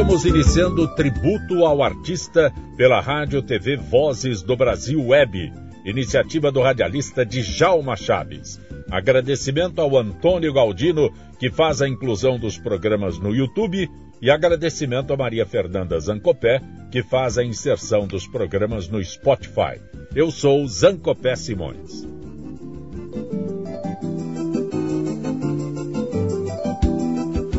Estamos 0.00 0.24
iniciando 0.24 0.82
o 0.84 0.88
tributo 0.88 1.66
ao 1.66 1.82
artista 1.82 2.50
pela 2.74 3.02
Rádio 3.02 3.42
TV 3.42 3.76
Vozes 3.76 4.40
do 4.40 4.56
Brasil 4.56 5.06
Web, 5.08 5.52
iniciativa 5.84 6.50
do 6.50 6.62
radialista 6.62 7.22
Djalma 7.22 7.94
Chaves. 7.96 8.58
Agradecimento 8.90 9.78
ao 9.78 9.98
Antônio 9.98 10.54
Galdino, 10.54 11.12
que 11.38 11.50
faz 11.50 11.82
a 11.82 11.88
inclusão 11.88 12.38
dos 12.38 12.56
programas 12.56 13.18
no 13.18 13.34
YouTube, 13.34 13.90
e 14.22 14.30
agradecimento 14.30 15.12
a 15.12 15.18
Maria 15.18 15.44
Fernanda 15.44 16.00
Zancopé, 16.00 16.62
que 16.90 17.02
faz 17.02 17.36
a 17.36 17.44
inserção 17.44 18.06
dos 18.06 18.26
programas 18.26 18.88
no 18.88 19.04
Spotify. 19.04 19.82
Eu 20.16 20.30
sou 20.30 20.66
Zancopé 20.66 21.36
Simões. 21.36 22.08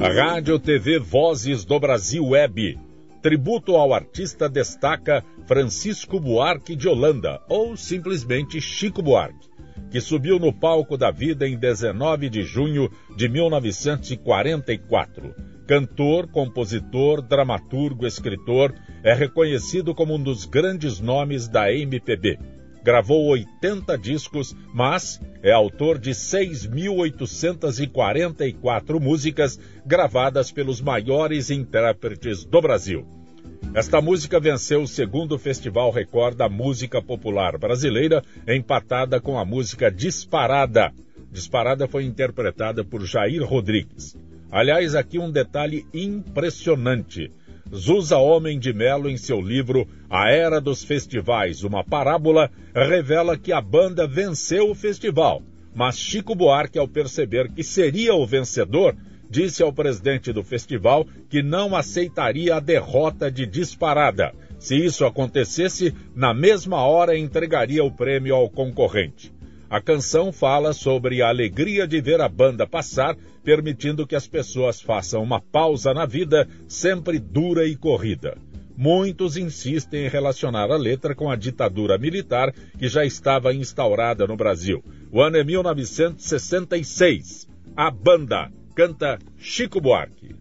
Rádio 0.01 0.57
TV 0.57 0.97
Vozes 0.97 1.63
do 1.63 1.79
Brasil 1.79 2.25
Web. 2.25 2.79
Tributo 3.21 3.75
ao 3.75 3.93
artista 3.93 4.49
destaca 4.49 5.23
Francisco 5.45 6.19
Buarque 6.19 6.75
de 6.75 6.89
Holanda, 6.89 7.39
ou 7.47 7.77
simplesmente 7.77 8.59
Chico 8.59 9.03
Buarque, 9.03 9.47
que 9.91 10.01
subiu 10.01 10.39
no 10.39 10.51
palco 10.51 10.97
da 10.97 11.11
vida 11.11 11.47
em 11.47 11.55
19 11.55 12.29
de 12.29 12.41
junho 12.41 12.89
de 13.15 13.29
1944. 13.29 15.35
Cantor, 15.67 16.27
compositor, 16.29 17.21
dramaturgo, 17.21 18.07
escritor, 18.07 18.73
é 19.03 19.13
reconhecido 19.13 19.93
como 19.93 20.15
um 20.15 20.23
dos 20.23 20.45
grandes 20.45 20.99
nomes 20.99 21.47
da 21.47 21.71
MPB 21.71 22.39
gravou 22.83 23.27
80 23.27 23.97
discos, 23.97 24.53
mas 24.73 25.21
é 25.43 25.51
autor 25.51 25.97
de 25.97 26.11
6.844 26.11 28.99
músicas 28.99 29.59
gravadas 29.85 30.51
pelos 30.51 30.79
maiores 30.81 31.49
intérpretes 31.49 32.45
do 32.45 32.61
Brasil. 32.61 33.07
Esta 33.73 34.01
música 34.01 34.37
venceu 34.39 34.81
o 34.81 34.87
segundo 34.87 35.39
Festival 35.39 35.91
Record 35.91 36.35
da 36.35 36.49
Música 36.49 37.01
Popular 37.01 37.57
Brasileira, 37.57 38.21
empatada 38.45 39.21
com 39.21 39.39
a 39.39 39.45
música 39.45 39.89
Disparada. 39.89 40.91
Disparada 41.31 41.87
foi 41.87 42.03
interpretada 42.03 42.83
por 42.83 43.05
Jair 43.05 43.41
Rodrigues. 43.45 44.17
Aliás, 44.51 44.95
aqui 44.95 45.17
um 45.17 45.31
detalhe 45.31 45.85
impressionante. 45.93 47.31
Zusa 47.73 48.17
Homem 48.17 48.59
de 48.59 48.73
Melo, 48.73 49.09
em 49.09 49.15
seu 49.15 49.39
livro 49.39 49.87
A 50.09 50.29
Era 50.29 50.59
dos 50.59 50.83
Festivais, 50.83 51.63
uma 51.63 51.83
parábola, 51.83 52.51
revela 52.75 53.37
que 53.37 53.53
a 53.53 53.61
banda 53.61 54.05
venceu 54.05 54.69
o 54.69 54.75
festival. 54.75 55.41
Mas 55.73 55.97
Chico 55.97 56.35
Buarque, 56.35 56.77
ao 56.77 56.87
perceber 56.87 57.49
que 57.49 57.63
seria 57.63 58.13
o 58.13 58.25
vencedor, 58.25 58.93
disse 59.29 59.63
ao 59.63 59.71
presidente 59.71 60.33
do 60.33 60.43
festival 60.43 61.07
que 61.29 61.41
não 61.41 61.73
aceitaria 61.73 62.55
a 62.55 62.59
derrota 62.59 63.31
de 63.31 63.45
disparada. 63.45 64.33
Se 64.59 64.75
isso 64.75 65.05
acontecesse, 65.05 65.95
na 66.13 66.33
mesma 66.33 66.85
hora 66.85 67.17
entregaria 67.17 67.83
o 67.83 67.91
prêmio 67.91 68.35
ao 68.35 68.49
concorrente. 68.49 69.31
A 69.71 69.79
canção 69.79 70.31
fala 70.33 70.73
sobre 70.73 71.21
a 71.21 71.29
alegria 71.29 71.87
de 71.87 72.01
ver 72.01 72.19
a 72.19 72.27
banda 72.27 72.67
passar, 72.67 73.15
permitindo 73.41 74.05
que 74.05 74.17
as 74.17 74.27
pessoas 74.27 74.81
façam 74.81 75.23
uma 75.23 75.39
pausa 75.39 75.93
na 75.93 76.05
vida 76.05 76.45
sempre 76.67 77.17
dura 77.17 77.65
e 77.65 77.77
corrida. 77.77 78.37
Muitos 78.75 79.37
insistem 79.37 80.05
em 80.05 80.09
relacionar 80.09 80.69
a 80.69 80.75
letra 80.75 81.15
com 81.15 81.31
a 81.31 81.37
ditadura 81.37 81.97
militar 81.97 82.53
que 82.77 82.89
já 82.89 83.05
estava 83.05 83.53
instaurada 83.53 84.27
no 84.27 84.35
Brasil. 84.35 84.83
O 85.09 85.21
ano 85.21 85.37
é 85.37 85.43
1966. 85.45 87.47
A 87.73 87.89
banda 87.89 88.51
canta 88.75 89.19
Chico 89.37 89.79
Buarque. 89.79 90.40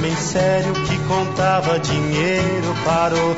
O 0.00 0.02
homem 0.02 0.16
sério 0.16 0.72
que 0.72 0.98
contava 1.00 1.78
dinheiro 1.78 2.74
parou 2.86 3.36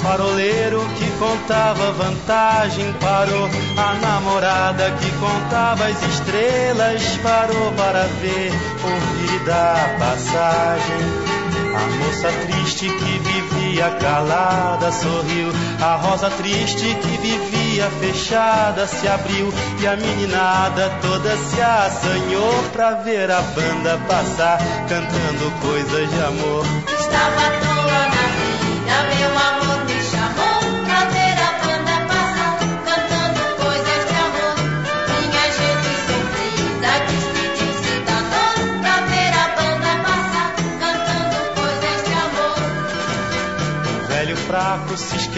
faroleiro 0.00 0.80
que 0.96 1.10
contava 1.18 1.90
vantagem 1.90 2.92
parou. 3.00 3.48
A 3.76 3.94
namorada 3.94 4.92
que 4.92 5.10
contava 5.18 5.86
as 5.86 6.00
estrelas 6.02 7.02
parou 7.22 7.72
para 7.72 8.04
ver 8.20 8.52
ouvir 8.84 9.44
da 9.44 9.96
passagem. 9.98 11.23
A 11.74 12.04
moça 12.04 12.28
triste 12.46 12.86
que 12.88 13.18
vivia 13.18 13.90
calada 14.00 14.92
sorriu. 14.92 15.48
A 15.80 15.96
rosa 15.96 16.30
triste 16.30 16.94
que 16.94 17.16
vivia 17.18 17.90
fechada 18.00 18.86
se 18.86 19.08
abriu. 19.08 19.52
E 19.80 19.86
a 19.86 19.96
meninada 19.96 20.90
toda 21.02 21.36
se 21.36 21.60
assanhou 21.60 22.62
pra 22.72 22.92
ver 22.92 23.30
a 23.30 23.40
banda 23.40 23.98
passar, 24.08 24.58
cantando 24.88 25.50
coisas 25.60 26.10
de 26.10 26.20
amor. 26.22 26.64
Estava 26.98 27.40
à 27.40 28.04
na 28.08 28.24
vida, 28.38 29.16
meu 29.16 29.38
amor 29.38 29.53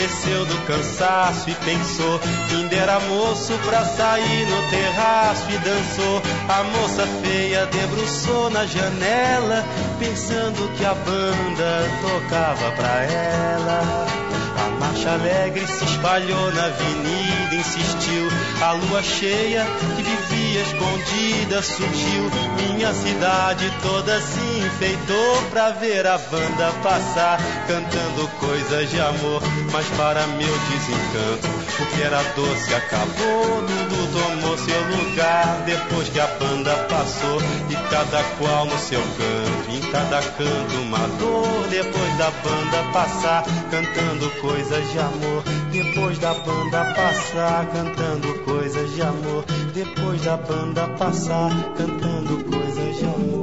esqueceu 0.06 0.44
do 0.44 0.66
cansaço 0.66 1.50
e 1.50 1.54
pensou 1.54 2.20
ainda 2.50 2.76
era 2.76 3.00
moço 3.00 3.52
pra 3.64 3.84
sair 3.84 4.46
no 4.46 4.70
terraço 4.70 5.50
e 5.50 5.58
dançou. 5.58 6.22
A 6.48 6.62
moça 6.64 7.06
feia 7.22 7.66
debruçou 7.66 8.50
na 8.50 8.64
janela, 8.66 9.64
pensando 9.98 10.72
que 10.76 10.84
a 10.84 10.94
banda 10.94 11.88
tocava 12.02 12.70
pra 12.72 13.02
ela. 13.04 14.25
A 14.66 14.70
marcha 14.80 15.12
alegre 15.12 15.64
se 15.64 15.84
espalhou 15.84 16.52
na 16.52 16.64
avenida, 16.64 17.54
insistiu. 17.54 18.28
A 18.60 18.72
lua 18.72 19.00
cheia 19.00 19.64
que 19.94 20.02
vivia 20.02 20.62
escondida 20.62 21.62
surgiu. 21.62 22.24
Minha 22.56 22.92
cidade 22.92 23.72
toda 23.80 24.20
se 24.20 24.40
enfeitou 24.40 25.42
pra 25.50 25.70
ver 25.70 26.04
a 26.04 26.18
banda 26.18 26.72
passar, 26.82 27.38
cantando 27.68 28.28
coisas 28.40 28.90
de 28.90 29.00
amor. 29.00 29.40
Mas 29.70 29.86
para 29.96 30.26
meu 30.26 30.58
desencanto, 30.58 31.65
o 31.82 31.86
que 31.86 32.02
era 32.02 32.22
doce 32.34 32.74
acabou. 32.74 33.62
Tudo 33.66 34.06
tomou 34.12 34.58
seu 34.58 34.80
lugar 34.96 35.62
depois 35.64 36.08
que 36.08 36.20
a 36.20 36.26
banda 36.26 36.74
passou. 36.88 37.38
E 37.70 37.74
cada 37.90 38.22
qual 38.38 38.66
no 38.66 38.78
seu 38.78 39.00
canto, 39.00 39.70
em 39.70 39.80
cada 39.90 40.20
canto 40.22 40.74
uma 40.82 41.06
dor. 41.18 41.68
Depois 41.68 42.18
da 42.18 42.30
banda 42.30 42.92
passar, 42.92 43.44
cantando 43.70 44.30
coisas 44.40 44.90
de 44.90 44.98
amor. 44.98 45.42
Depois 45.72 46.18
da 46.18 46.34
banda 46.34 46.94
passar, 46.94 47.66
cantando 47.66 48.34
coisas 48.44 48.94
de 48.94 49.02
amor. 49.02 49.44
Depois 49.74 50.22
da 50.22 50.36
banda 50.36 50.88
passar, 50.98 51.50
cantando 51.76 52.44
coisas 52.44 52.98
de 52.98 53.04
amor. 53.04 53.36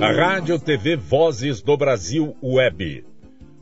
A 0.00 0.12
Rádio 0.12 0.58
TV 0.60 0.96
Vozes 0.96 1.60
do 1.60 1.76
Brasil 1.76 2.36
Web. 2.42 3.04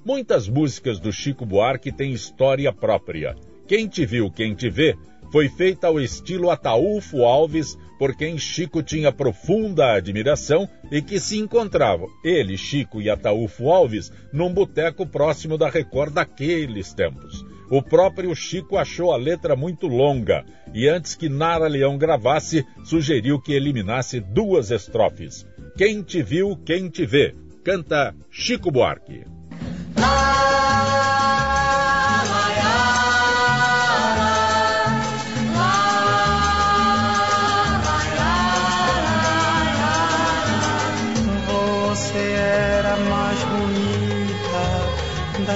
Muitas 0.07 0.49
músicas 0.49 1.01
do 1.01 1.13
Chico 1.13 1.45
Buarque 1.45 1.91
têm 1.91 2.13
história 2.13 2.73
própria. 2.73 3.35
Quem 3.67 3.89
te 3.89 4.07
viu, 4.07 4.31
quem 4.31 4.55
te 4.55 4.71
vê, 4.71 4.95
foi 5.33 5.49
feita 5.49 5.89
ao 5.89 5.99
estilo 5.99 6.49
Ataúfo 6.49 7.25
Alves, 7.25 7.77
por 7.99 8.17
quem 8.17 8.39
Chico 8.39 8.85
tinha 8.85 9.11
profunda 9.11 9.95
admiração 9.95 10.69
e 10.93 11.03
que 11.03 11.19
se 11.19 11.39
encontravam, 11.39 12.07
ele, 12.25 12.57
Chico 12.57 13.03
e 13.03 13.11
Ataúfo 13.11 13.69
Alves, 13.69 14.13
num 14.33 14.55
boteco 14.55 15.05
próximo 15.05 15.59
da 15.59 15.69
Record 15.69 16.15
daqueles 16.15 16.95
tempos. 16.95 17.45
O 17.69 17.83
próprio 17.83 18.33
Chico 18.33 18.77
achou 18.77 19.13
a 19.13 19.17
letra 19.17 19.57
muito 19.57 19.89
longa 19.89 20.45
e 20.73 20.89
antes 20.89 21.17
que 21.17 21.29
Nara 21.29 21.67
Leão 21.67 21.99
gravasse, 21.99 22.65
sugeriu 22.85 23.41
que 23.41 23.55
eliminasse 23.55 24.21
duas 24.21 24.71
estrofes. 24.71 25.45
Quem 25.77 26.01
te 26.01 26.23
viu, 26.23 26.57
quem 26.65 26.89
te 26.89 27.05
vê. 27.05 27.35
Canta 27.65 28.15
Chico 28.31 28.71
Buarque. 28.71 29.25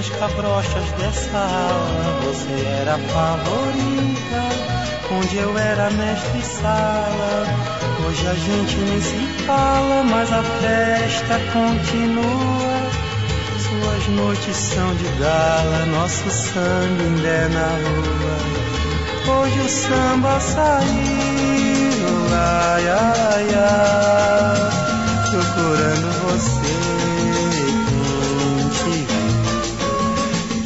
Das 0.00 0.08
cabrochas 0.08 0.90
dessa 0.92 1.38
aula. 1.38 2.20
Você 2.24 2.64
era 2.80 2.94
a 2.94 2.98
favorita 2.98 4.70
onde 5.12 5.36
eu 5.36 5.58
era 5.58 5.90
mestre 5.90 6.42
sala. 6.42 7.46
Hoje 8.06 8.26
a 8.26 8.34
gente 8.34 8.76
nem 8.76 9.00
se 9.00 9.44
fala, 9.44 10.02
mas 10.04 10.32
a 10.32 10.42
festa 10.42 11.38
continua. 11.52 12.89
Suas 13.70 14.08
noites 14.08 14.56
são 14.56 14.94
de 14.96 15.04
gala, 15.20 15.86
nosso 15.86 16.28
sangue 16.28 17.04
ainda 17.04 17.28
é 17.28 17.48
na 17.50 17.68
rua. 17.68 18.36
Hoje 19.32 19.60
o 19.60 19.68
samba 19.68 20.40
saiu, 20.40 20.88
ai, 22.32 22.88
ai, 22.88 23.54
ai, 23.54 24.58
procurando 25.30 26.10
você. 26.26 26.74
Quem 28.74 28.96
te 28.98 29.06
vê, 29.06 29.22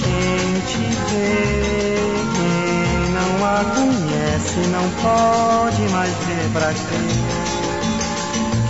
quem 0.00 0.48
te 0.64 0.84
vê, 1.10 2.08
quem 2.32 3.10
não 3.12 3.32
a 3.44 3.64
conhece 3.64 4.60
não 4.68 4.86
pode 5.02 5.82
mais 5.92 6.14
ver 6.24 6.48
pra 6.54 6.72
crer. 6.72 7.20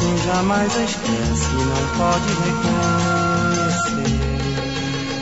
Quem 0.01 0.15
jamais 0.27 0.77
a 0.77 0.83
esquece 0.83 1.55
não 1.55 1.83
pode 1.97 2.29
reconhecer. 2.31 3.24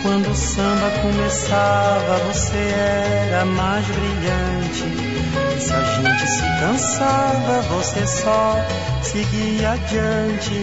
Quando 0.02 0.30
o 0.30 0.34
samba 0.34 0.90
começava, 1.00 2.18
você 2.26 2.56
era 2.56 3.44
mais 3.44 3.86
brilhante. 3.86 4.84
Se 5.60 5.72
a 5.72 5.80
gente 5.80 6.28
se 6.28 6.42
cansava, 6.60 7.62
você 7.70 8.04
só 8.04 8.56
seguia 9.00 9.70
adiante. 9.70 10.60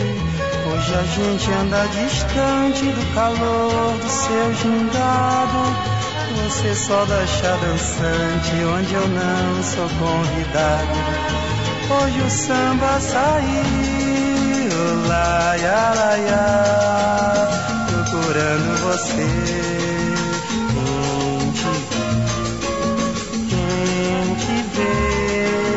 Hoje 0.67 0.93
a 0.93 1.03
gente 1.03 1.51
anda 1.53 1.87
distante 1.87 2.83
do 2.83 3.13
calor 3.15 3.97
do 3.97 4.09
seu 4.09 4.53
gingado. 4.55 5.99
Você 6.43 6.75
só 6.75 7.05
deixa 7.05 7.57
dançante 7.57 8.63
onde 8.75 8.93
eu 8.93 9.07
não 9.07 9.63
sou 9.63 9.87
convidado. 9.99 10.99
Hoje 11.89 12.21
o 12.21 12.29
samba 12.29 12.99
saiu, 12.99 13.47
lá, 15.07 15.57
ia, 15.57 15.93
lá, 15.95 16.17
ia, 16.17 17.48
procurando 18.49 18.75
você. 18.81 19.27
Quem 20.73 21.51
te 21.51 21.69
vê, 21.89 22.09
quem 23.49 24.35
te 24.35 24.57
vê, 24.73 24.95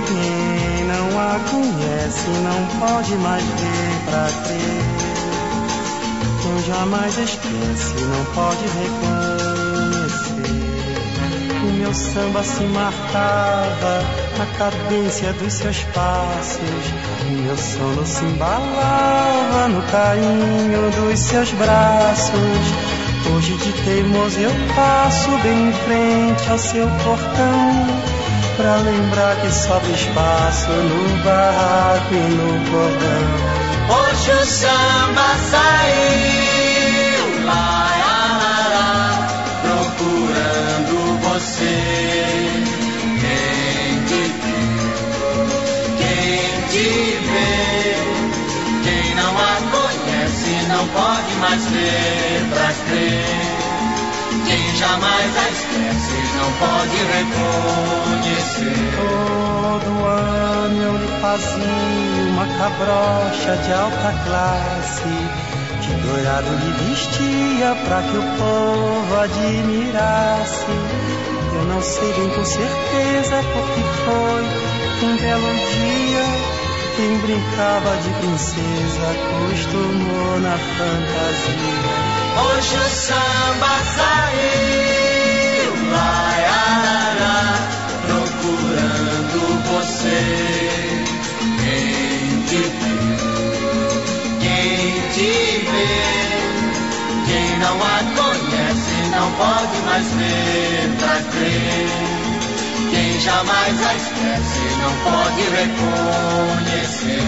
quem 0.06 0.84
não 0.86 1.08
a 1.18 1.38
conhece 1.50 2.30
não 2.30 2.60
pode 2.80 3.14
mais 3.16 3.44
ver 3.44 3.94
pra 4.06 4.26
crer. 4.44 4.84
Quem 6.42 6.56
jamais 6.66 7.18
esquece 7.18 7.94
não 8.04 8.24
pode 8.34 8.64
reconhecer. 8.78 10.22
O 11.62 11.66
meu 11.72 11.92
samba 11.94 12.42
se 12.42 12.64
marcava 12.64 14.21
na 14.38 14.46
cadência 14.58 15.32
dos 15.34 15.52
seus 15.52 15.84
passos. 15.94 16.60
Meu 17.30 17.56
sono 17.56 18.06
se 18.06 18.24
embalava 18.24 19.68
no 19.68 19.82
carinho 19.90 20.90
dos 20.90 21.18
seus 21.18 21.50
braços. 21.52 22.32
Hoje 23.30 23.56
de 23.56 23.72
teimoso 23.84 24.38
eu 24.40 24.50
passo 24.74 25.30
bem 25.42 25.68
em 25.68 25.72
frente 25.72 26.50
ao 26.50 26.58
seu 26.58 26.86
portão. 27.04 27.86
Pra 28.56 28.76
lembrar 28.76 29.36
que 29.36 29.50
sobra 29.52 29.90
espaço 29.90 30.70
no 30.70 31.24
barraco 31.24 32.14
e 32.14 32.16
no 32.16 32.70
cordão. 32.70 33.62
Hoje 33.88 34.30
o 34.30 34.46
samba 34.46 35.34
saiu, 35.50 37.44
lá, 37.46 37.88
lá, 38.04 38.68
lá, 38.70 39.26
procurando 39.62 41.18
você. 41.20 42.11
Não 50.82 50.88
pode 50.88 51.34
mais 51.36 51.64
ver 51.66 52.44
pra 52.50 52.72
crer. 52.86 53.24
Quem 54.46 54.76
jamais 54.76 55.36
a 55.36 55.48
esquece 55.50 56.16
não 56.36 56.50
pode 56.58 56.96
reconhecer. 57.14 58.76
Todo 58.96 59.90
ano 60.04 60.82
eu 60.82 60.96
lhe 60.96 61.20
fazia 61.20 62.24
uma 62.30 62.46
cabrocha 62.46 63.56
de 63.64 63.72
alta 63.72 64.12
classe. 64.24 65.14
De 65.80 65.94
dourado 65.94 66.50
lhe 66.50 66.72
vestia 66.90 67.76
pra 67.84 68.02
que 68.02 68.16
o 68.16 68.22
povo 68.38 69.20
admirasse. 69.20 70.66
Eu 71.54 71.64
não 71.66 71.80
sei 71.80 72.12
bem 72.14 72.28
com 72.30 72.44
certeza 72.44 73.36
porque 73.52 73.82
foi 74.04 74.44
um 75.08 75.16
belo 75.16 75.52
dia. 75.54 76.11
Quem 76.94 77.18
brincava 77.18 77.96
de 77.96 78.10
princesa 78.10 79.10
acostumou 79.12 80.40
na 80.40 80.58
fantasia. 80.58 82.12
Hoje 82.36 82.76
o 82.76 82.88
samba 82.90 83.80
saiu, 83.96 85.72
lá, 85.90 86.36
lá, 87.18 87.56
procurando 88.06 89.40
você. 89.70 90.20
Quem 91.60 92.42
te 92.46 92.60
vê, 92.78 93.00
quem 94.40 94.92
te 95.14 95.32
vê, 95.70 95.94
quem 97.26 97.48
não 97.58 97.76
a 97.82 97.98
conhece 98.16 98.96
não 99.10 99.28
pode 99.32 99.78
mais 99.86 100.06
ver 100.12 100.90
pra 100.98 101.16
crer. 101.30 102.11
Jamais 103.22 103.80
a 103.80 103.94
esquece 103.94 104.60
não 104.82 104.92
pode 105.04 105.42
reconhecer. 105.42 107.22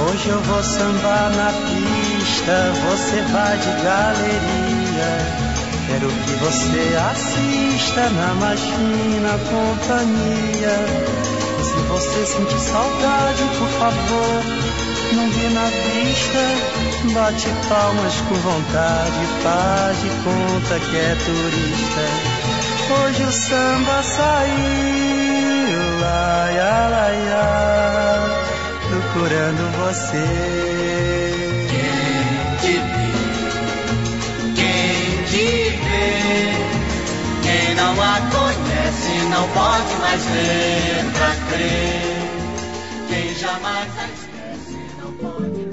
Hoje 0.00 0.28
eu 0.30 0.40
vou 0.40 0.62
sambar 0.62 1.30
na 1.36 1.52
pista, 1.52 2.72
você 2.88 3.20
vai 3.30 3.58
de 3.58 3.82
galeria. 3.82 5.44
Quero 5.86 6.08
que 6.08 6.32
você 6.36 6.96
assista 7.10 8.08
na 8.12 8.34
mais 8.36 8.60
fina 8.60 9.38
companhia. 9.50 10.86
Se 11.62 11.74
você 11.86 12.24
sentir 12.24 12.60
saudade, 12.60 13.42
por 13.58 13.68
favor, 13.68 14.42
não 15.12 15.30
vê 15.32 15.48
na 15.50 15.66
vista. 15.66 17.12
Bate 17.12 17.48
palmas 17.68 18.14
com 18.26 18.34
vontade, 18.36 19.26
faz 19.42 20.00
de 20.00 20.08
conta 20.24 20.80
que 20.80 20.96
é 20.96 21.14
turista. 21.26 22.43
Hoje 22.94 23.22
o 23.24 23.32
samba 23.32 24.02
saiu, 24.02 24.54
lá, 26.00 26.52
ia, 26.52 26.88
lá, 26.88 27.12
ia, 27.12 27.46
procurando 28.88 29.64
você. 29.78 30.26
Quem 31.70 32.56
te 32.60 32.74
vê, 32.78 33.12
quem 34.54 35.24
te 35.24 35.48
vê, 35.84 36.08
quem 37.42 37.74
não 37.74 37.92
a 38.00 38.14
conhece 38.30 39.14
não 39.30 39.44
pode 39.48 39.92
mais 40.00 40.22
ver 40.26 41.04
pra 41.12 41.32
crer. 41.50 42.14
Quem 43.08 43.34
jamais 43.34 43.90
a 43.98 44.06
esquece 44.06 44.78
não 45.00 45.10
pode 45.14 45.64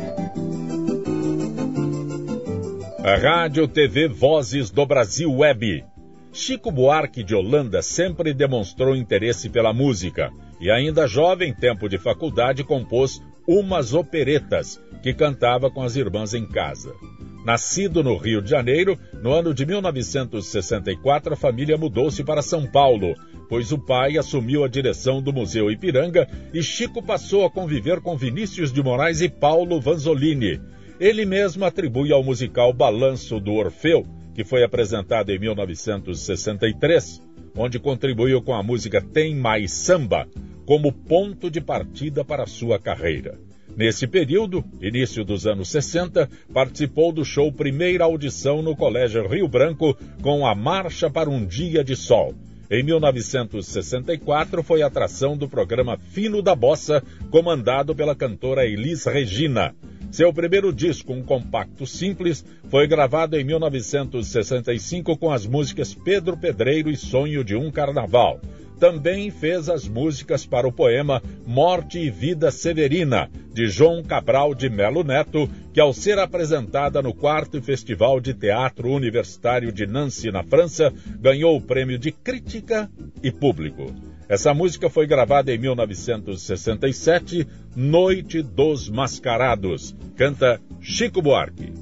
A 3.03 3.15
Rádio 3.15 3.67
TV 3.67 4.07
Vozes 4.07 4.69
do 4.69 4.85
Brasil 4.85 5.31
Web. 5.31 5.90
Chico 6.33 6.71
Buarque 6.71 7.23
de 7.23 7.35
Holanda 7.35 7.81
sempre 7.81 8.33
demonstrou 8.33 8.95
interesse 8.95 9.49
pela 9.49 9.73
música 9.73 10.31
e, 10.61 10.71
ainda 10.71 11.05
jovem, 11.05 11.49
em 11.49 11.53
tempo 11.53 11.89
de 11.89 11.97
faculdade, 11.97 12.63
compôs 12.63 13.21
umas 13.45 13.93
operetas 13.93 14.81
que 15.03 15.13
cantava 15.13 15.69
com 15.69 15.83
as 15.83 15.97
irmãs 15.97 16.33
em 16.33 16.45
casa. 16.45 16.95
Nascido 17.43 18.01
no 18.01 18.15
Rio 18.15 18.41
de 18.41 18.49
Janeiro, 18.49 18.97
no 19.21 19.33
ano 19.33 19.53
de 19.53 19.65
1964 19.65 21.33
a 21.33 21.35
família 21.35 21.77
mudou-se 21.77 22.23
para 22.23 22.41
São 22.41 22.65
Paulo, 22.65 23.15
pois 23.49 23.71
o 23.73 23.79
pai 23.79 24.17
assumiu 24.17 24.63
a 24.63 24.69
direção 24.69 25.21
do 25.21 25.33
Museu 25.33 25.69
Ipiranga 25.69 26.29
e 26.53 26.63
Chico 26.63 27.03
passou 27.03 27.45
a 27.45 27.51
conviver 27.51 27.99
com 27.99 28.15
Vinícius 28.15 28.71
de 28.71 28.81
Moraes 28.81 29.19
e 29.21 29.27
Paulo 29.27 29.81
Vanzolini. 29.81 30.61
Ele 30.99 31.25
mesmo 31.25 31.65
atribui 31.65 32.13
ao 32.13 32.23
musical 32.23 32.71
Balanço 32.71 33.39
do 33.39 33.53
Orfeu, 33.53 34.05
que 34.33 34.43
foi 34.43 34.63
apresentado 34.63 35.31
em 35.31 35.39
1963, 35.39 37.21
onde 37.55 37.79
contribuiu 37.79 38.41
com 38.41 38.53
a 38.53 38.63
música 38.63 39.01
Tem 39.01 39.35
Mais 39.35 39.71
Samba, 39.71 40.27
como 40.65 40.91
ponto 40.91 41.49
de 41.49 41.59
partida 41.59 42.23
para 42.23 42.45
sua 42.45 42.79
carreira. 42.79 43.37
Nesse 43.75 44.05
período, 44.05 44.63
início 44.81 45.23
dos 45.23 45.47
anos 45.47 45.69
60, 45.69 46.29
participou 46.53 47.11
do 47.11 47.23
show 47.23 47.51
Primeira 47.51 48.03
Audição 48.03 48.61
no 48.61 48.75
Colégio 48.75 49.27
Rio 49.27 49.47
Branco 49.47 49.97
com 50.21 50.45
a 50.45 50.53
Marcha 50.53 51.09
para 51.09 51.29
um 51.29 51.45
Dia 51.45 51.83
de 51.83 51.95
Sol. 51.95 52.33
Em 52.69 52.83
1964, 52.83 54.63
foi 54.63 54.81
atração 54.81 55.35
do 55.35 55.47
programa 55.47 55.97
Fino 55.97 56.41
da 56.41 56.55
Bossa, 56.55 57.03
comandado 57.29 57.93
pela 57.93 58.15
cantora 58.15 58.65
Elis 58.65 59.05
Regina. 59.05 59.75
Seu 60.11 60.33
primeiro 60.33 60.73
disco, 60.73 61.13
um 61.13 61.23
compacto 61.23 61.87
simples, 61.87 62.43
foi 62.69 62.85
gravado 62.85 63.37
em 63.37 63.45
1965 63.45 65.17
com 65.17 65.31
as 65.31 65.47
músicas 65.47 65.93
Pedro 65.93 66.35
Pedreiro 66.35 66.89
e 66.89 66.97
Sonho 66.97 67.45
de 67.45 67.55
um 67.55 67.71
Carnaval. 67.71 68.41
também 68.77 69.29
fez 69.29 69.69
as 69.69 69.87
músicas 69.87 70.43
para 70.43 70.67
o 70.67 70.71
poema 70.71 71.21
Morte 71.45 71.99
e 71.99 72.09
Vida 72.09 72.49
Severina, 72.49 73.29
de 73.53 73.67
João 73.67 74.01
Cabral 74.01 74.55
de 74.55 74.71
Melo 74.71 75.03
Neto, 75.03 75.47
que 75.71 75.79
ao 75.79 75.93
ser 75.93 76.17
apresentada 76.17 76.99
no 76.99 77.13
quarto 77.13 77.61
Festival 77.61 78.19
de 78.19 78.33
Teatro 78.33 78.91
Universitário 78.91 79.71
de 79.71 79.85
Nancy, 79.85 80.31
na 80.31 80.43
França, 80.43 80.91
ganhou 81.19 81.55
o 81.55 81.61
prêmio 81.61 81.99
de 81.99 82.11
crítica 82.11 82.89
e 83.21 83.31
público. 83.31 83.93
Essa 84.31 84.53
música 84.53 84.89
foi 84.89 85.05
gravada 85.05 85.53
em 85.53 85.57
1967, 85.57 87.45
Noite 87.75 88.41
dos 88.41 88.87
Mascarados. 88.87 89.93
Canta 90.15 90.57
Chico 90.79 91.21
Buarque. 91.21 91.73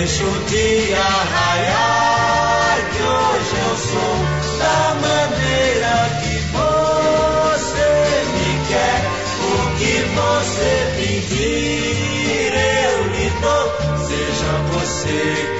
Deixa 0.00 0.24
o 0.24 0.44
dia 0.44 1.02
raiar. 1.02 2.76
Que 2.90 3.02
hoje 3.02 3.56
eu 3.68 3.76
sou 3.76 4.16
da 4.58 4.82
maneira 5.06 5.94
que 6.22 6.36
você 6.56 7.90
me 8.34 8.50
quer. 8.68 9.00
O 9.44 9.54
que 9.76 9.94
você 10.16 10.72
pedir 10.96 12.52
eu 12.54 12.96
lhe 13.12 13.28
dou. 13.42 13.66
Seja 14.06 14.52
você 14.72 15.59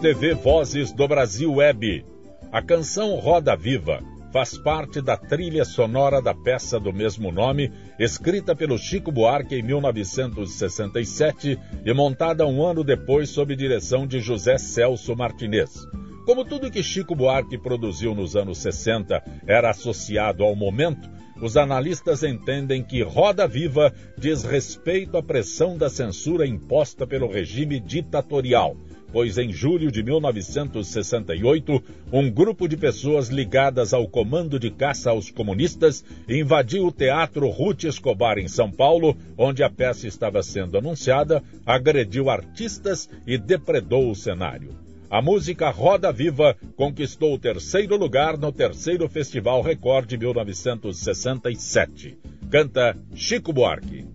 TV 0.00 0.32
Vozes 0.32 0.92
do 0.92 1.06
Brasil 1.06 1.52
Web. 1.52 2.06
A 2.50 2.62
canção 2.62 3.16
Roda 3.16 3.54
Viva 3.54 4.02
faz 4.32 4.56
parte 4.56 5.02
da 5.02 5.14
trilha 5.14 5.62
sonora 5.62 6.22
da 6.22 6.32
peça 6.32 6.80
do 6.80 6.90
mesmo 6.90 7.30
nome, 7.30 7.70
escrita 7.98 8.56
pelo 8.56 8.78
Chico 8.78 9.12
Buarque 9.12 9.56
em 9.56 9.62
1967 9.62 11.58
e 11.84 11.92
montada 11.92 12.46
um 12.46 12.64
ano 12.64 12.82
depois 12.82 13.28
sob 13.28 13.54
direção 13.54 14.06
de 14.06 14.20
José 14.20 14.56
Celso 14.56 15.14
Martinez. 15.14 15.86
Como 16.24 16.46
tudo 16.46 16.70
que 16.70 16.82
Chico 16.82 17.14
Buarque 17.14 17.58
produziu 17.58 18.14
nos 18.14 18.34
anos 18.34 18.56
60 18.56 19.22
era 19.46 19.68
associado 19.68 20.42
ao 20.42 20.56
momento, 20.56 21.10
os 21.42 21.58
analistas 21.58 22.22
entendem 22.22 22.82
que 22.82 23.02
Roda 23.02 23.46
Viva 23.46 23.92
diz 24.16 24.44
respeito 24.44 25.18
à 25.18 25.22
pressão 25.22 25.76
da 25.76 25.90
censura 25.90 26.46
imposta 26.46 27.06
pelo 27.06 27.30
regime 27.30 27.78
ditatorial 27.78 28.78
pois 29.12 29.38
em 29.38 29.52
julho 29.52 29.90
de 29.90 30.02
1968, 30.02 31.82
um 32.12 32.30
grupo 32.30 32.68
de 32.68 32.76
pessoas 32.76 33.28
ligadas 33.28 33.92
ao 33.92 34.06
comando 34.06 34.58
de 34.58 34.70
caça 34.70 35.10
aos 35.10 35.30
comunistas 35.30 36.04
invadiu 36.28 36.86
o 36.86 36.92
Teatro 36.92 37.48
Ruth 37.48 37.84
Escobar 37.84 38.38
em 38.38 38.48
São 38.48 38.70
Paulo, 38.70 39.16
onde 39.36 39.62
a 39.62 39.70
peça 39.70 40.06
estava 40.06 40.42
sendo 40.42 40.78
anunciada, 40.78 41.42
agrediu 41.66 42.30
artistas 42.30 43.08
e 43.26 43.36
depredou 43.36 44.10
o 44.10 44.14
cenário. 44.14 44.74
A 45.10 45.20
música 45.20 45.70
Roda 45.70 46.12
Viva 46.12 46.56
conquistou 46.76 47.34
o 47.34 47.38
terceiro 47.38 47.96
lugar 47.96 48.38
no 48.38 48.52
terceiro 48.52 49.08
Festival 49.08 49.60
Record 49.60 50.08
de 50.08 50.16
1967. 50.16 52.16
Canta 52.48 52.96
Chico 53.12 53.52
Buarque. 53.52 54.06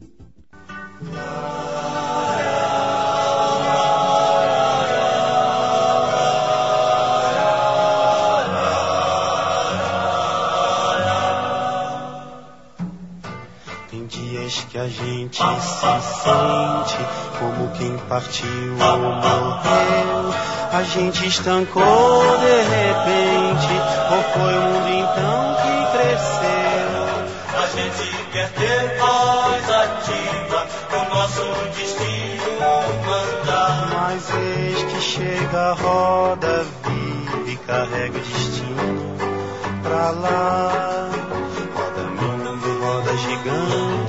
Que 14.75 14.79
a 14.79 14.87
gente 14.89 15.37
se 15.37 16.01
sente 16.21 16.97
como 17.39 17.71
quem 17.77 17.97
partiu 18.09 18.73
ou 18.73 18.99
morreu. 18.99 20.33
A 20.73 20.83
gente 20.83 21.25
estancou 21.27 22.37
de 22.39 22.55
repente, 22.61 23.71
ou 24.11 24.21
foi 24.33 24.53
o 24.53 24.61
mundo 24.61 24.89
então 24.89 25.55
que 25.61 25.97
cresceu? 25.97 27.05
A 27.55 27.67
gente 27.67 28.05
quer 28.33 28.49
ter 28.49 28.99
voz 28.99 29.69
ativa, 29.69 30.67
o 30.91 31.15
nosso 31.15 31.45
destino 31.77 32.67
mandar. 33.07 33.87
Mas 33.93 34.29
eis 34.29 34.83
que 34.91 34.99
chega 34.99 35.57
a 35.57 35.73
roda 35.73 36.65
viva 36.83 37.49
e 37.49 37.55
carrega 37.65 38.17
o 38.17 38.21
destino 38.21 39.15
pra 39.83 40.09
lá. 40.11 40.75
gigante. 43.17 44.04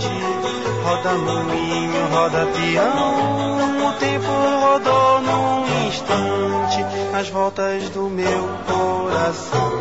Roda 0.86 1.14
moinho, 1.14 2.06
roda 2.12 2.46
peão, 2.46 3.88
o 3.88 3.92
tempo 3.94 4.28
rodou 4.60 5.20
num 5.20 5.88
instante 5.88 6.84
nas 7.10 7.28
voltas 7.28 7.88
do 7.90 8.08
meu 8.08 8.48
coração. 8.68 9.72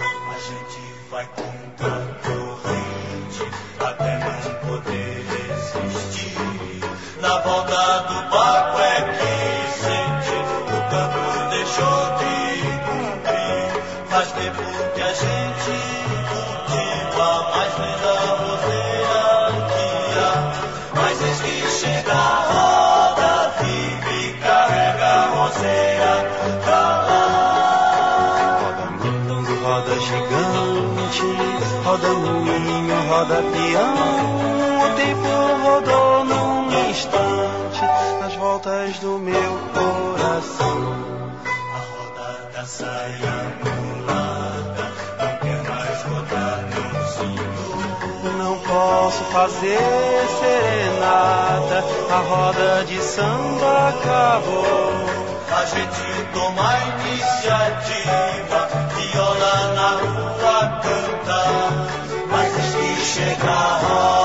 A 0.00 0.38
gente 0.38 0.80
vai 1.10 1.26
contra 1.26 1.96
a 1.96 2.00
corrente 2.24 3.44
até 3.78 4.18
não 4.20 4.70
poder 4.70 5.22
resistir. 5.28 6.80
Na 7.20 7.40
volta 7.40 7.98
do 8.08 8.30
barco 8.30 8.80
é 8.80 9.18
que 9.18 9.27
roda 32.08 32.32
moinho, 32.32 33.08
roda 33.08 33.42
peão. 33.52 33.94
O 34.84 34.94
tempo 34.96 35.28
rodou 35.62 36.24
num 36.24 36.90
instante 36.90 37.82
nas 38.20 38.34
voltas 38.34 38.98
do 38.98 39.18
meu 39.18 39.58
coração. 39.74 40.94
A 41.44 41.78
roda 41.90 42.50
da 42.54 42.64
saia 42.64 43.56
mulata 43.64 44.90
não 45.18 45.36
quer 45.38 45.62
mais 45.68 46.02
rodar 46.02 46.64
no 46.74 47.06
cinto. 47.08 48.38
Não 48.38 48.58
posso 48.60 49.24
fazer 49.24 49.78
serenata, 50.40 51.84
a 52.10 52.18
roda 52.18 52.84
de 52.84 53.00
samba 53.02 53.88
acabou. 53.88 55.07
A 55.58 55.64
gente 55.64 56.30
toma 56.32 56.70
a 56.70 56.78
iniciativa, 57.00 58.68
viola 58.94 59.74
na 59.74 59.88
rua 59.88 60.80
canta. 60.82 61.40
Mas 62.30 62.54
eis 62.54 62.98
que 62.98 63.04
chega 63.04 64.17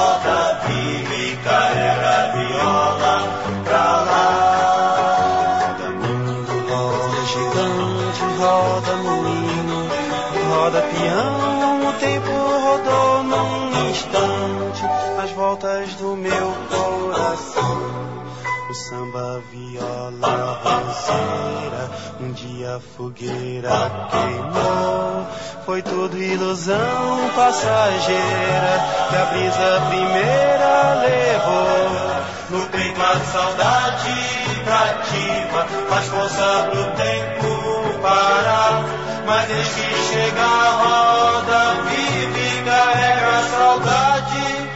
Samba, 18.73 19.39
viola, 19.51 20.59
roseira, 20.63 21.91
um 22.19 22.31
dia 22.31 22.77
a 22.77 22.79
fogueira 22.79 23.69
queimou. 24.09 25.27
Foi 25.63 25.81
tudo 25.83 26.17
ilusão 26.17 27.29
passageira 27.35 28.81
que 29.09 29.15
a 29.15 29.25
brisa 29.25 29.81
primeira 29.89 30.93
levou. 31.01 32.23
No 32.49 32.65
peito 32.67 33.01
a 33.01 33.19
saudade 33.31 34.43
cativa, 34.65 35.65
faz 35.89 36.07
força 36.07 36.69
pro 36.71 36.83
tempo 36.95 37.99
parar. 38.01 38.83
Mas 39.27 39.49
eis 39.51 39.67
que 39.67 40.13
chega 40.13 40.41
a 40.41 40.69
roda 40.81 41.81
vive 41.83 42.63
carrega 42.65 43.29
a 43.29 43.43
saudade 43.51 44.69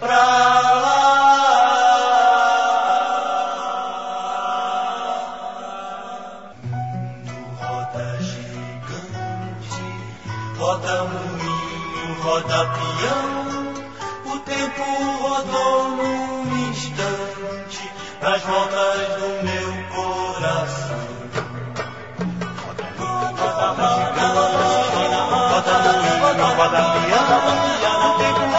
pra 0.00 0.16
lá. 0.16 1.07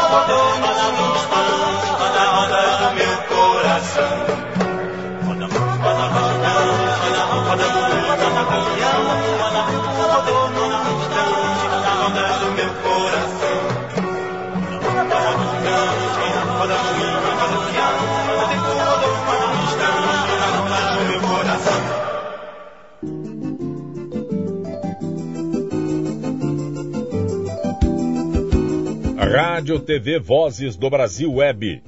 Coração. 0.10 0.70
Rádio 29.32 29.80
TV 29.80 30.18
Vozes 30.18 30.76
do 30.76 30.90
Brasil 30.90 31.32
Web. 31.32 31.84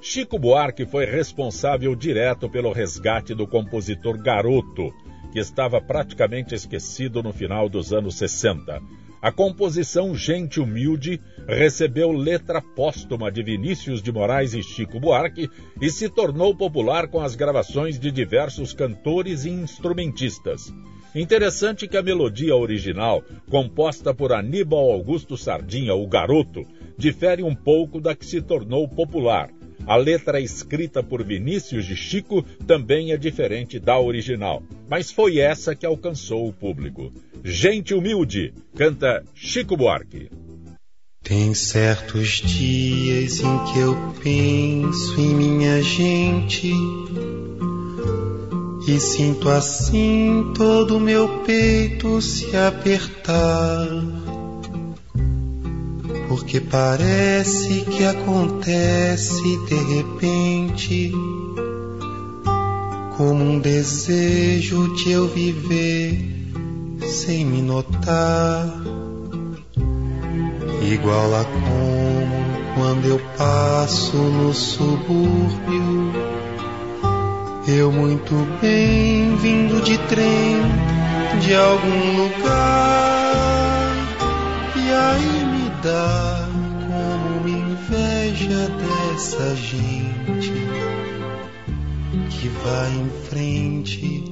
Chico 0.00 0.38
Buarque 0.38 0.86
foi 0.86 1.04
responsável 1.04 1.94
direto 1.94 2.48
pelo 2.48 2.72
resgate 2.72 3.34
do 3.34 3.46
compositor 3.46 4.16
Garoto, 4.16 4.90
que 5.30 5.38
estava 5.38 5.82
praticamente 5.82 6.54
esquecido 6.54 7.22
no 7.22 7.30
final 7.30 7.68
dos 7.68 7.92
anos 7.92 8.14
60. 8.14 8.80
A 9.20 9.30
composição 9.30 10.14
Gente 10.14 10.60
Humilde 10.60 11.20
recebeu 11.46 12.10
letra 12.10 12.62
póstuma 12.62 13.30
de 13.30 13.42
Vinícius 13.42 14.02
de 14.02 14.10
Moraes 14.10 14.54
e 14.54 14.62
Chico 14.62 14.98
Buarque 14.98 15.50
e 15.78 15.90
se 15.90 16.08
tornou 16.08 16.56
popular 16.56 17.06
com 17.08 17.20
as 17.20 17.36
gravações 17.36 18.00
de 18.00 18.10
diversos 18.10 18.72
cantores 18.72 19.44
e 19.44 19.50
instrumentistas. 19.50 20.72
Interessante 21.14 21.88
que 21.88 21.96
a 21.96 22.02
melodia 22.02 22.54
original, 22.54 23.24
composta 23.48 24.12
por 24.12 24.32
Aníbal 24.32 24.90
Augusto 24.90 25.36
Sardinha, 25.36 25.94
o 25.94 26.06
Garoto, 26.06 26.66
difere 26.96 27.42
um 27.42 27.54
pouco 27.54 28.00
da 28.00 28.14
que 28.14 28.26
se 28.26 28.42
tornou 28.42 28.86
popular. 28.86 29.50
A 29.86 29.96
letra 29.96 30.38
escrita 30.40 31.02
por 31.02 31.24
Vinícius 31.24 31.86
de 31.86 31.96
Chico 31.96 32.42
também 32.66 33.12
é 33.12 33.16
diferente 33.16 33.78
da 33.78 33.98
original, 33.98 34.62
mas 34.88 35.10
foi 35.10 35.38
essa 35.38 35.74
que 35.74 35.86
alcançou 35.86 36.46
o 36.46 36.52
público. 36.52 37.10
Gente 37.42 37.94
Humilde, 37.94 38.52
canta 38.76 39.24
Chico 39.34 39.76
Buarque. 39.76 40.28
Tem 41.22 41.54
certos 41.54 42.42
dias 42.44 43.40
em 43.40 43.64
que 43.64 43.78
eu 43.78 43.96
penso 44.22 45.20
em 45.20 45.34
minha 45.34 45.82
gente 45.82 46.72
e 48.90 48.98
sinto 48.98 49.50
assim 49.50 50.52
todo 50.56 50.96
o 50.96 51.00
meu 51.00 51.28
peito 51.40 52.22
se 52.22 52.56
apertar. 52.56 53.86
Porque 56.26 56.58
parece 56.58 57.82
que 57.82 58.04
acontece 58.04 59.58
de 59.66 59.74
repente, 59.74 61.12
como 63.14 63.44
um 63.44 63.58
desejo 63.58 64.94
de 64.94 65.10
eu 65.10 65.28
viver 65.28 66.24
sem 67.06 67.44
me 67.44 67.60
notar. 67.60 68.74
Igual 70.90 71.34
a 71.34 71.44
como 71.44 72.48
quando 72.74 73.04
eu 73.04 73.20
passo 73.36 74.16
no 74.16 74.54
subúrbio, 74.54 76.12
eu 77.70 77.92
muito 77.92 78.34
bem 78.62 79.36
vindo 79.36 79.82
de 79.82 79.98
trem 80.08 80.56
de 81.38 81.54
algum 81.54 82.16
lugar, 82.16 83.92
e 84.74 84.90
aí 84.90 85.44
me 85.44 85.68
dá 85.82 86.48
como 86.86 87.46
inveja 87.46 88.70
dessa 88.70 89.54
gente 89.54 90.52
que 92.30 92.48
vai 92.48 92.90
em 92.90 93.10
frente 93.28 94.24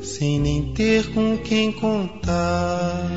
sem 0.00 0.38
nem 0.38 0.72
ter 0.72 1.12
com 1.12 1.36
quem 1.38 1.72
contar. 1.72 3.10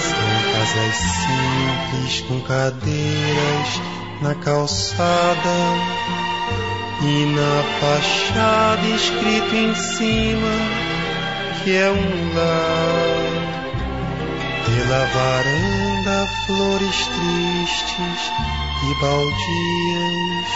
São 0.00 0.52
casas 0.54 0.96
simples 0.96 2.20
com 2.26 2.40
cadeiras 2.40 3.80
na 4.22 4.34
calçada 4.34 6.29
e 7.02 7.26
na 7.26 7.62
fachada 7.80 8.86
escrito 8.88 9.54
em 9.54 9.74
cima 9.74 10.90
que 11.62 11.76
é 11.76 11.90
um 11.90 12.34
lar. 12.34 13.40
Pela 14.66 15.04
varanda, 15.06 16.26
flores 16.46 17.06
tristes 17.06 18.20
e 18.82 18.94
baldias, 19.00 20.50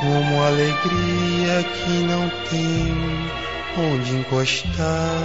como 0.00 0.42
alegria 0.42 1.62
que 1.64 1.94
não 2.04 2.30
tem 2.50 3.34
onde 3.76 4.16
encostar. 4.16 5.20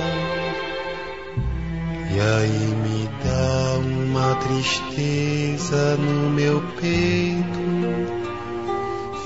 E 2.12 2.19
aí 2.19 2.76
me 2.84 3.10
dá 3.24 3.78
uma 3.78 4.36
tristeza 4.36 5.95
no 5.98 6.30
meu 6.32 6.62
peito, 6.82 8.09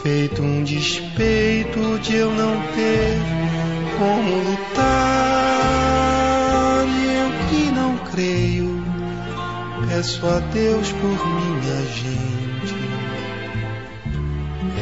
feito 0.04 0.44
um 0.44 0.64
despeito 0.66 1.98
de 2.00 2.16
eu 2.18 2.30
não 2.30 2.62
ter 2.76 3.18
como 3.98 4.50
lutar. 4.50 4.84
E 6.86 7.06
eu 7.16 7.32
que 7.48 7.72
não 7.72 7.98
creio, 8.12 8.84
peço 9.88 10.28
a 10.28 10.40
Deus 10.40 10.92
por 10.92 11.26
minha 11.26 11.86
gente. 11.86 12.76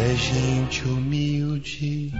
É 0.04 0.16
gente 0.16 0.84
humilde, 0.86 2.12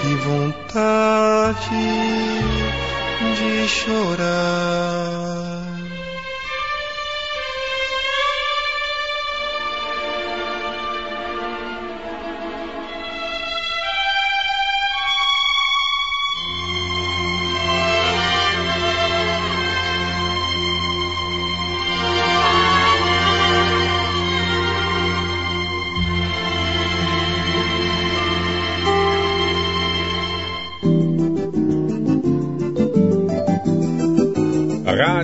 que 0.00 0.14
vontade 0.22 1.68
de 3.34 3.68
chorar. 3.68 5.24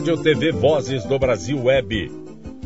Rádio 0.00 0.16
TV 0.22 0.50
Vozes 0.50 1.04
do 1.04 1.18
Brasil 1.18 1.62
Web. 1.62 2.10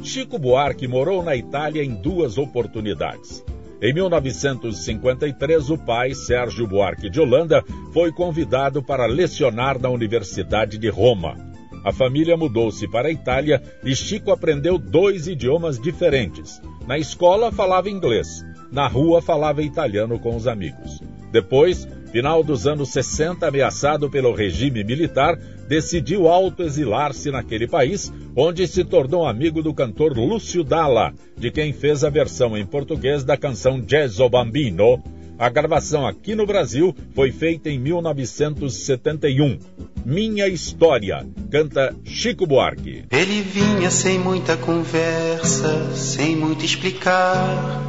Chico 0.04 0.38
Buarque 0.38 0.86
morou 0.86 1.20
na 1.20 1.34
Itália 1.34 1.82
em 1.82 1.92
duas 1.92 2.38
oportunidades. 2.38 3.44
Em 3.82 3.92
1953, 3.92 5.68
o 5.68 5.76
pai, 5.76 6.14
Sérgio 6.14 6.64
Buarque 6.64 7.10
de 7.10 7.20
Holanda, 7.20 7.64
foi 7.92 8.12
convidado 8.12 8.84
para 8.84 9.06
lecionar 9.06 9.80
na 9.80 9.88
Universidade 9.88 10.78
de 10.78 10.88
Roma. 10.88 11.36
A 11.84 11.92
família 11.92 12.36
mudou-se 12.36 12.86
para 12.86 13.08
a 13.08 13.12
Itália 13.12 13.60
e 13.82 13.96
Chico 13.96 14.30
aprendeu 14.30 14.78
dois 14.78 15.26
idiomas 15.26 15.76
diferentes. 15.76 16.62
Na 16.86 16.98
escola 16.98 17.50
falava 17.50 17.90
inglês, 17.90 18.44
na 18.70 18.86
rua 18.86 19.20
falava 19.20 19.60
italiano 19.60 20.20
com 20.20 20.36
os 20.36 20.46
amigos. 20.46 21.00
Depois, 21.32 21.88
final 22.12 22.44
dos 22.44 22.64
anos 22.64 22.90
60, 22.90 23.48
ameaçado 23.48 24.08
pelo 24.08 24.32
regime 24.32 24.84
militar, 24.84 25.36
decidiu 25.68 26.28
autoexilar-se 26.28 27.30
naquele 27.30 27.66
país, 27.66 28.12
onde 28.36 28.66
se 28.66 28.84
tornou 28.84 29.26
amigo 29.26 29.62
do 29.62 29.74
cantor 29.74 30.16
Lúcio 30.16 30.62
Dalla, 30.62 31.12
de 31.36 31.50
quem 31.50 31.72
fez 31.72 32.04
a 32.04 32.10
versão 32.10 32.56
em 32.56 32.64
português 32.64 33.24
da 33.24 33.36
canção 33.36 33.80
Jazz 33.80 34.20
o 34.20 34.28
Bambino. 34.28 35.02
A 35.36 35.48
gravação 35.48 36.06
aqui 36.06 36.34
no 36.34 36.46
Brasil 36.46 36.94
foi 37.14 37.32
feita 37.32 37.68
em 37.68 37.78
1971. 37.78 39.58
Minha 40.04 40.46
História, 40.46 41.26
canta 41.50 41.94
Chico 42.04 42.46
Buarque. 42.46 43.04
Ele 43.10 43.42
vinha 43.42 43.90
sem 43.90 44.18
muita 44.18 44.56
conversa, 44.56 45.92
sem 45.94 46.36
muito 46.36 46.64
explicar. 46.64 47.82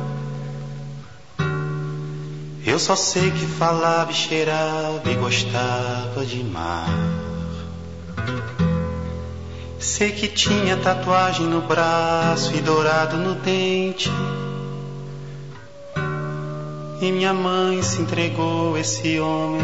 Eu 2.66 2.80
só 2.80 2.96
sei 2.96 3.30
que 3.30 3.46
falava 3.46 4.12
e 4.12 4.16
cheirava 4.16 5.12
e 5.12 5.16
gostava 5.16 6.26
de 6.26 6.44
mar. 6.44 7.25
Sei 9.80 10.12
que 10.12 10.28
tinha 10.28 10.76
tatuagem 10.78 11.46
no 11.46 11.62
braço 11.62 12.54
e 12.56 12.62
dourado 12.62 13.18
no 13.18 13.36
dente. 13.36 14.12
E 17.02 17.12
minha 17.12 17.34
mãe 17.34 17.82
se 17.84 18.02
entregou 18.02 18.76
a 18.76 18.80
esse 18.80 19.20
homem 19.20 19.62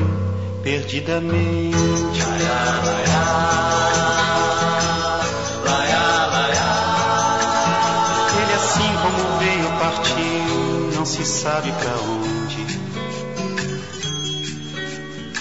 perdidamente. 0.62 1.78
Ele 8.38 8.54
assim 8.54 8.94
como 9.02 9.40
veio 9.40 9.70
partiu, 9.80 10.92
não 10.96 11.06
se 11.06 11.26
sabe 11.26 11.72
pra 11.72 11.92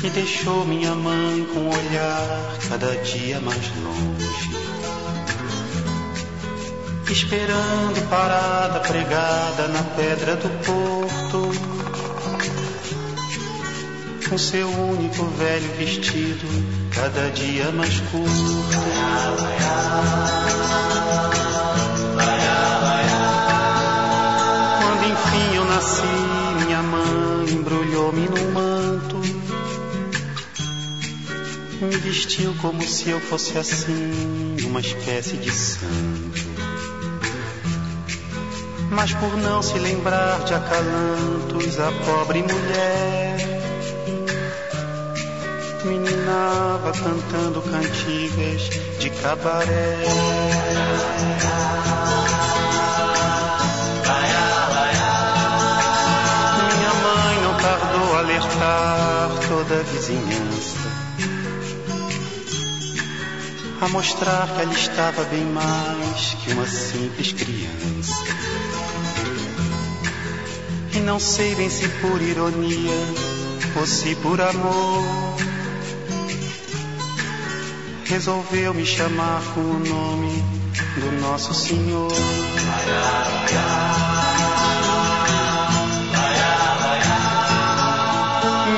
E 0.03 0.09
deixou 0.09 0.65
minha 0.65 0.95
mãe 0.95 1.47
com 1.53 1.61
o 1.61 1.69
olhar 1.69 2.59
cada 2.71 2.97
dia 3.03 3.39
mais 3.39 3.71
longe. 3.85 4.51
Esperando 7.11 8.09
parada 8.09 8.81
pregada 8.81 9.69
na 9.69 9.83
pedra 9.83 10.37
do 10.37 10.49
porto. 10.65 11.51
Com 14.27 14.39
seu 14.39 14.69
único 14.71 15.27
velho 15.27 15.71
vestido, 15.77 16.47
cada 16.95 17.29
dia 17.33 17.71
mais 17.71 18.01
curto. 18.11 18.31
Quando 24.79 25.13
enfim 25.13 25.57
eu 25.57 25.65
nasci, 25.67 26.65
minha 26.65 26.83
mãe 26.83 27.51
embrulhou-me 27.51 28.29
num 28.29 28.53
manto. 28.53 28.80
Me 31.81 31.97
vestiu 31.97 32.55
como 32.61 32.83
se 32.83 33.09
eu 33.09 33.19
fosse 33.19 33.57
assim, 33.57 34.57
uma 34.67 34.81
espécie 34.81 35.39
de 35.39 35.51
santo. 35.51 36.51
Mas 38.91 39.15
por 39.15 39.35
não 39.39 39.63
se 39.63 39.79
lembrar 39.79 40.45
de 40.45 40.53
acalantos, 40.53 41.81
a 41.81 41.91
pobre 42.05 42.43
mulher 42.43 43.37
meninava 45.83 46.93
cantando 46.93 47.63
cantigas 47.63 48.69
de 48.99 49.09
cabaré. 49.09 49.97
Minha 56.59 56.95
mãe 57.03 57.41
não 57.43 57.55
tardou 57.57 58.17
a 58.17 58.19
alertar 58.19 59.31
toda 59.49 59.81
a 59.81 59.83
vizinhança 59.83 60.80
a 63.81 63.89
mostrar 63.89 64.47
que 64.47 64.61
ela 64.61 64.75
estava 64.75 65.25
bem 65.25 65.45
mais 65.45 66.35
que 66.35 66.53
uma 66.53 66.67
simples 66.67 67.33
criança. 67.33 68.25
E 70.95 70.99
não 70.99 71.19
sei 71.19 71.55
bem 71.55 71.71
se 71.71 71.89
por 71.89 72.21
ironia 72.21 72.93
ou 73.77 73.87
se 73.87 74.15
por 74.17 74.39
amor, 74.39 75.37
resolveu 78.05 78.75
me 78.75 78.85
chamar 78.85 79.43
com 79.55 79.61
o 79.61 79.79
nome 79.79 80.45
do 80.97 81.13
nosso 81.23 81.55
Senhor. 81.55 82.13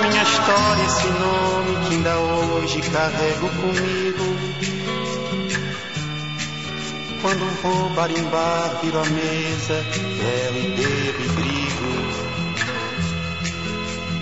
Minha 0.00 0.22
história, 0.22 0.84
esse 0.86 1.06
nome 1.08 1.86
que 1.88 1.94
ainda 1.94 2.16
hoje 2.18 2.80
carrego 2.82 3.48
comigo. 3.48 4.41
Quando 7.22 7.44
vou 7.62 7.88
barimbar, 7.90 8.80
viro 8.82 8.98
a 8.98 9.04
mesa, 9.04 9.84
bebo 9.94 10.58
e 10.58 10.62
bebo 10.76 11.22
e 11.22 11.28
brigo. 11.28 12.32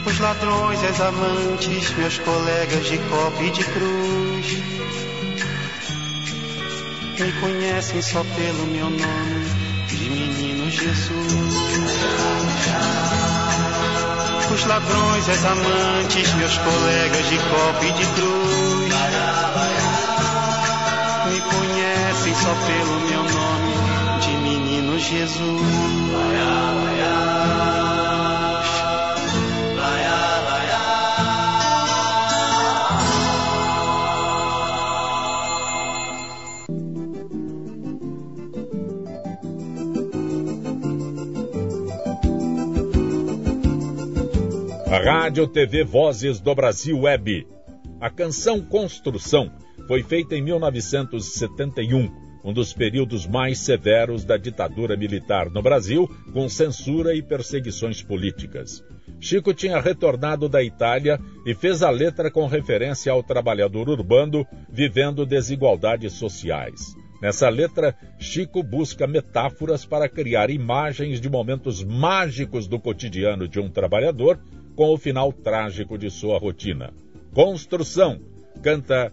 Os 0.05 0.19
ladrões 0.19 0.85
as 0.85 1.01
amantes, 1.01 1.95
meus 1.97 2.19
colegas 2.19 2.87
de 2.87 2.99
copa 2.99 3.43
e 3.43 3.51
de 3.53 3.65
cruz, 3.65 4.59
me 7.19 7.33
conhecem 7.41 8.03
só 8.03 8.23
pelo 8.23 8.67
meu 8.67 8.91
nome 8.91 9.47
de 9.89 10.11
menino 10.11 10.71
Jesus. 10.71 11.11
Os 14.53 14.67
ladrões 14.67 15.27
as 15.27 15.45
amantes, 15.47 16.35
meus 16.35 16.59
colegas 16.59 17.29
de 17.31 17.39
copa 17.39 17.85
e 17.87 17.93
de 17.93 18.07
cruz, 18.13 18.93
sabem 22.31 22.35
só 22.35 22.55
pelo 22.67 23.01
meu 23.01 23.23
nome 23.23 24.21
de 24.21 24.31
menino 24.43 24.99
Jesus. 24.99 25.61
A 44.87 44.99
Rádio 44.99 45.47
TV 45.47 45.85
Vozes 45.85 46.41
do 46.41 46.55
Brasil 46.55 47.01
Web. 47.01 47.47
A 48.01 48.11
canção 48.11 48.61
Construção 48.61 49.51
foi 49.91 50.05
feita 50.05 50.37
em 50.37 50.43
1971, 50.43 52.13
um 52.45 52.53
dos 52.53 52.73
períodos 52.73 53.27
mais 53.27 53.59
severos 53.59 54.25
da 54.25 54.37
ditadura 54.37 54.97
militar 54.97 55.51
no 55.51 55.61
Brasil, 55.61 56.09
com 56.33 56.49
censura 56.49 57.13
e 57.13 57.21
perseguições 57.21 58.01
políticas. 58.01 58.85
Chico 59.19 59.53
tinha 59.53 59.81
retornado 59.81 60.49
da 60.49 60.63
Itália 60.63 61.19
e 61.45 61.57
fez 61.57 61.83
a 61.83 61.91
letra 61.91 62.31
com 62.31 62.47
referência 62.47 63.11
ao 63.11 63.21
trabalhador 63.21 63.89
urbano 63.89 64.47
vivendo 64.71 65.27
desigualdades 65.27 66.13
sociais. 66.13 66.95
Nessa 67.21 67.49
letra, 67.49 67.93
Chico 68.17 68.63
busca 68.63 69.09
metáforas 69.09 69.85
para 69.85 70.09
criar 70.09 70.51
imagens 70.51 71.21
de 71.21 71.29
momentos 71.29 71.83
mágicos 71.83 72.69
do 72.69 72.79
cotidiano 72.79 73.49
de 73.49 73.59
um 73.59 73.69
trabalhador 73.69 74.39
com 74.77 74.95
o 74.95 74.97
final 74.97 75.33
trágico 75.33 75.99
de 75.99 76.09
sua 76.13 76.39
rotina. 76.39 76.95
Construção, 77.35 78.21
canta 78.63 79.13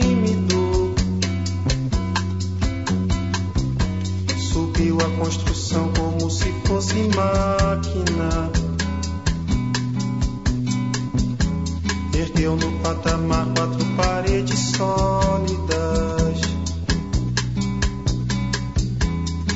Subiu 4.81 4.97
a 4.99 5.09
construção 5.19 5.91
como 5.93 6.27
se 6.31 6.51
fosse 6.65 6.95
máquina. 7.15 8.51
Ergueu 12.17 12.55
no 12.55 12.71
patamar 12.79 13.45
quatro 13.55 13.85
paredes 13.95 14.59
sólidas. 14.75 16.41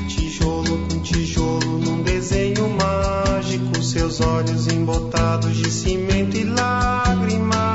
Tijolo 0.10 0.78
com 0.88 1.00
tijolo 1.00 1.80
num 1.80 2.04
desenho 2.04 2.70
mágico. 2.70 3.82
Seus 3.82 4.22
olhos 4.22 4.68
embotados 4.68 5.58
de 5.58 5.72
cimento 5.72 6.38
e 6.38 6.44
lágrima. 6.44 7.75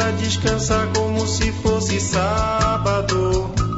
Pra 0.00 0.10
descansar 0.12 0.90
como 0.94 1.26
se 1.26 1.52
fosse 1.52 2.00
sábado. 2.00 3.69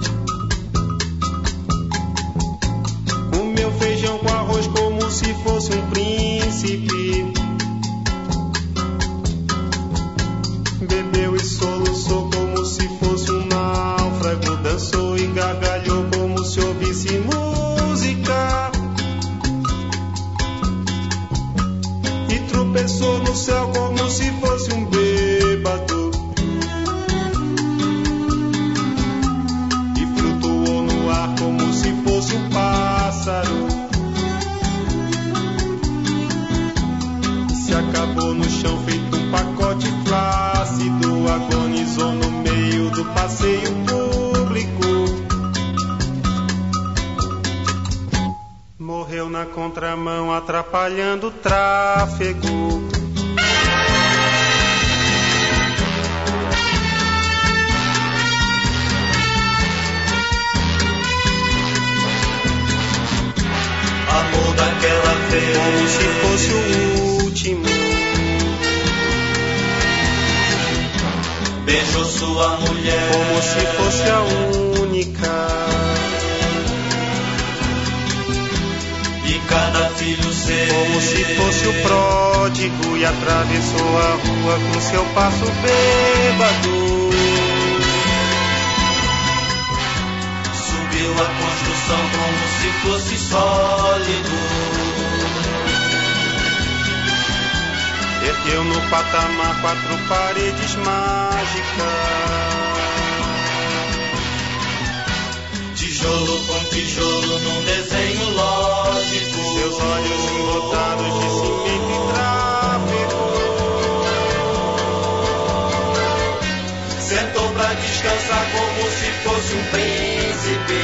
Um 119.55 119.65
príncipe. 119.71 120.83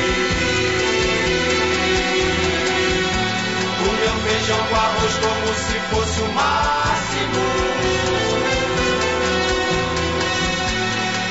Comeu 3.78 4.14
feijão 4.24 4.58
com 4.68 4.74
arroz 4.74 5.14
como 5.14 5.54
se 5.54 5.78
fosse 5.90 6.20
o 6.20 6.32
máximo. 6.32 7.42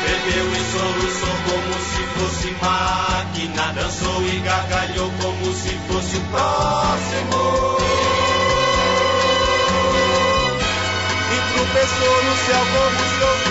Bebeu 0.03 0.47
e 0.53 0.61
soluçou 0.71 1.35
como 1.45 1.73
se 1.79 2.01
fosse 2.15 2.47
máquina. 2.61 3.73
Dançou 3.73 4.23
e 4.23 4.39
gargalhou 4.39 5.11
como 5.21 5.53
se 5.53 5.77
fosse 5.87 6.17
o 6.17 6.21
próximo. 6.31 7.77
E 11.29 11.53
tropeçou 11.53 12.23
no 12.23 12.35
céu 12.45 12.63
como 12.73 12.99
se 12.99 13.46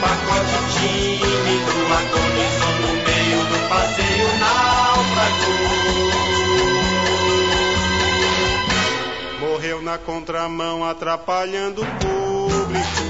pacote 0.00 0.58
tímido. 0.74 1.74
Agonizou 1.98 2.74
no 2.80 2.92
meio 3.04 3.40
do 3.44 3.58
passeio 3.68 4.28
náufrago. 4.38 5.54
Morreu 9.40 9.82
na 9.82 9.98
contramão, 9.98 10.84
atrapalhando 10.84 11.82
o 11.82 11.86
público. 11.86 13.09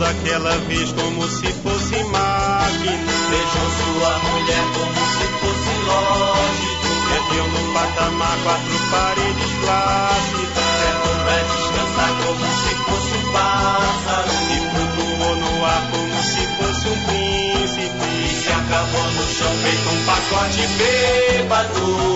daquela 0.00 0.56
vez 0.66 0.90
como 0.92 1.28
se 1.28 1.52
fosse 1.62 2.02
máquina. 2.04 3.12
Beijou 3.30 3.68
sua 3.78 4.18
mulher 4.18 4.64
como 4.74 5.00
se 5.14 5.26
fosse 5.38 5.72
lógico. 5.86 6.88
Perdeu 7.08 7.46
no 7.48 7.60
patamar 7.74 8.36
quatro 8.42 8.78
paredes 8.90 9.52
plácidas. 9.60 10.64
Certo 10.80 11.08
pra 11.22 11.38
descansar 11.52 12.12
como 12.24 12.46
se 12.60 12.72
fosse 12.86 13.12
um 13.14 13.24
pássaro. 13.32 14.32
E 14.50 14.58
flutuou 14.70 15.36
no 15.36 15.52
ar 15.66 15.82
como 15.90 16.18
se 16.22 16.42
fosse 16.56 16.88
um 16.88 16.98
príncipe. 17.04 18.06
E 18.24 18.42
se 18.42 18.50
acabou 18.50 19.04
no 19.04 19.24
chão 19.28 19.52
feito 19.62 19.88
um 19.90 20.00
pacote 20.06 20.66
bêbado. 20.78 22.10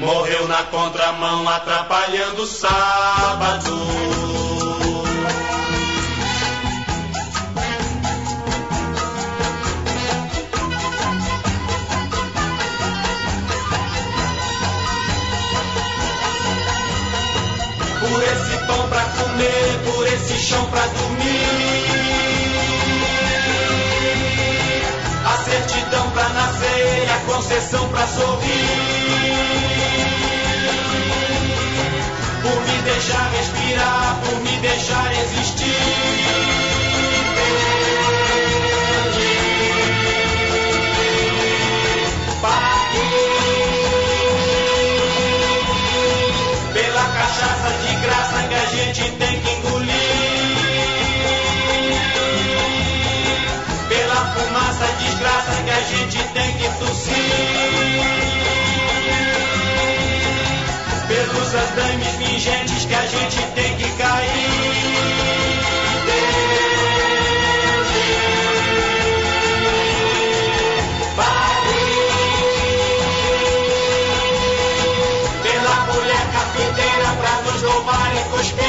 Morreu 0.00 0.48
na 0.48 0.62
contramão, 0.64 1.46
atrapalhando 1.46 2.40
o 2.40 2.46
sábado. 2.46 3.70
Por 18.00 18.22
esse 18.22 18.56
pão 18.66 18.88
pra 18.88 19.04
comer, 19.04 19.80
por 19.84 20.06
esse 20.06 20.38
chão 20.38 20.64
pra 20.70 20.86
dormir. 20.86 21.20
A 25.26 25.44
certidão 25.44 26.10
pra 26.12 26.28
nascer, 26.30 27.10
a 27.10 27.18
concessão 27.30 27.86
pra 27.90 28.06
sorrir. 28.06 29.79
Por 32.42 32.60
me 32.66 32.82
deixar 32.82 33.30
respirar, 33.32 34.20
por 34.24 34.40
me 34.40 34.56
deixar 34.58 35.12
existir. 35.12 36.80
Pela 46.72 47.04
cachaça 47.04 47.70
de 47.82 47.94
graça 48.06 48.42
que 48.48 48.54
a 48.54 48.66
gente 48.66 49.10
tem 49.12 49.40
que 49.40 49.50
engolir. 49.50 49.90
Pela 53.88 54.34
fumaça 54.34 54.86
desgraça 54.98 55.62
que 55.62 55.70
a 55.70 55.80
gente 55.82 56.18
tem 56.32 56.52
que 56.56 56.68
tossir. 56.78 58.29
Pelos 61.40 61.54
andames 61.54 62.06
fingentes 62.16 62.84
que 62.84 62.94
a 62.94 63.06
gente 63.06 63.42
tem 63.54 63.76
que 63.76 63.90
cair. 63.92 64.50
Pela 75.42 75.76
mulher 75.86 76.26
cafeteira 76.30 77.10
pra 77.18 77.40
nos 77.50 77.62
roubar 77.62 78.12
e 78.14 78.24
cuspir. 78.28 78.64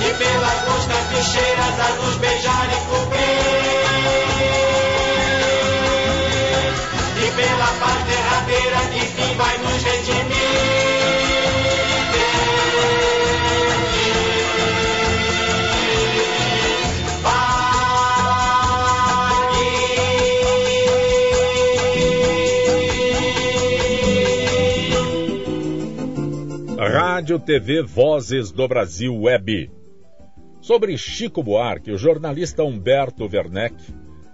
E 0.00 0.14
pelas 0.14 0.68
moscas 0.68 1.04
bicheiras 1.10 1.80
a 1.80 1.88
nos 2.00 2.16
beijar 2.18 2.68
e 2.70 2.76
cobrir. 2.86 3.07
TV 27.48 27.80
Vozes 27.80 28.52
do 28.52 28.68
Brasil 28.68 29.22
Web. 29.22 29.70
Sobre 30.60 30.98
Chico 30.98 31.42
Buarque, 31.42 31.90
o 31.90 31.96
jornalista 31.96 32.62
Humberto 32.62 33.24
Werneck 33.24 33.74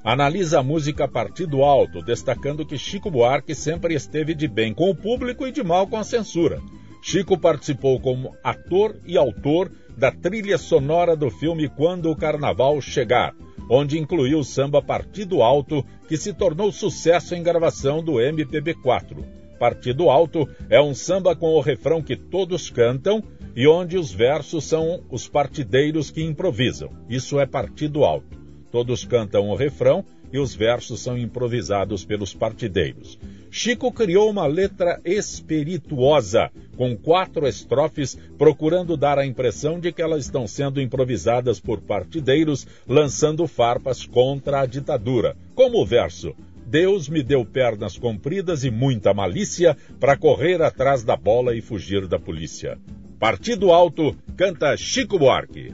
analisa 0.02 0.58
a 0.58 0.64
música 0.64 1.04
a 1.04 1.08
partir 1.08 1.46
do 1.46 1.62
alto, 1.62 2.02
destacando 2.02 2.66
que 2.66 2.76
Chico 2.76 3.12
Buarque 3.12 3.54
sempre 3.54 3.94
esteve 3.94 4.34
de 4.34 4.48
bem 4.48 4.74
com 4.74 4.90
o 4.90 4.96
público 4.96 5.46
e 5.46 5.52
de 5.52 5.62
mal 5.62 5.86
com 5.86 5.96
a 5.96 6.02
censura. 6.02 6.60
Chico 7.00 7.38
participou 7.38 8.00
como 8.00 8.34
ator 8.42 8.96
e 9.06 9.16
autor 9.16 9.70
da 9.96 10.10
trilha 10.10 10.58
sonora 10.58 11.14
do 11.14 11.30
filme 11.30 11.68
Quando 11.68 12.10
o 12.10 12.16
Carnaval 12.16 12.80
Chegar, 12.80 13.32
onde 13.70 13.96
incluiu 13.96 14.40
o 14.40 14.44
samba 14.44 14.82
Partido 14.82 15.40
Alto, 15.40 15.86
que 16.08 16.16
se 16.16 16.32
tornou 16.32 16.72
sucesso 16.72 17.32
em 17.36 17.44
gravação 17.44 18.02
do 18.02 18.14
MPB4. 18.14 19.43
Partido 19.64 20.10
Alto 20.10 20.46
é 20.68 20.78
um 20.78 20.92
samba 20.94 21.34
com 21.34 21.54
o 21.54 21.60
refrão 21.62 22.02
que 22.02 22.14
todos 22.14 22.68
cantam 22.68 23.24
e 23.56 23.66
onde 23.66 23.96
os 23.96 24.12
versos 24.12 24.64
são 24.64 25.02
os 25.10 25.26
partideiros 25.26 26.10
que 26.10 26.22
improvisam. 26.22 26.90
Isso 27.08 27.40
é 27.40 27.46
Partido 27.46 28.04
Alto. 28.04 28.36
Todos 28.70 29.06
cantam 29.06 29.48
o 29.48 29.54
refrão 29.54 30.04
e 30.30 30.38
os 30.38 30.54
versos 30.54 31.00
são 31.00 31.16
improvisados 31.16 32.04
pelos 32.04 32.34
partideiros. 32.34 33.18
Chico 33.50 33.90
criou 33.90 34.28
uma 34.28 34.46
letra 34.46 35.00
espirituosa, 35.02 36.50
com 36.76 36.94
quatro 36.94 37.48
estrofes, 37.48 38.18
procurando 38.36 38.98
dar 38.98 39.18
a 39.18 39.24
impressão 39.24 39.80
de 39.80 39.92
que 39.92 40.02
elas 40.02 40.26
estão 40.26 40.46
sendo 40.46 40.78
improvisadas 40.78 41.58
por 41.58 41.80
partideiros, 41.80 42.66
lançando 42.86 43.46
farpas 43.46 44.04
contra 44.04 44.60
a 44.60 44.66
ditadura. 44.66 45.34
Como 45.54 45.80
o 45.80 45.86
verso: 45.86 46.34
Deus 46.74 47.08
me 47.08 47.22
deu 47.22 47.44
pernas 47.44 47.96
compridas 47.96 48.64
e 48.64 48.68
muita 48.68 49.14
malícia 49.14 49.76
para 50.00 50.16
correr 50.16 50.60
atrás 50.60 51.04
da 51.04 51.14
bola 51.14 51.54
e 51.54 51.60
fugir 51.60 52.08
da 52.08 52.18
polícia. 52.18 52.76
Partido 53.16 53.70
Alto 53.70 54.12
canta 54.36 54.76
Chico 54.76 55.16
Buarque. 55.16 55.72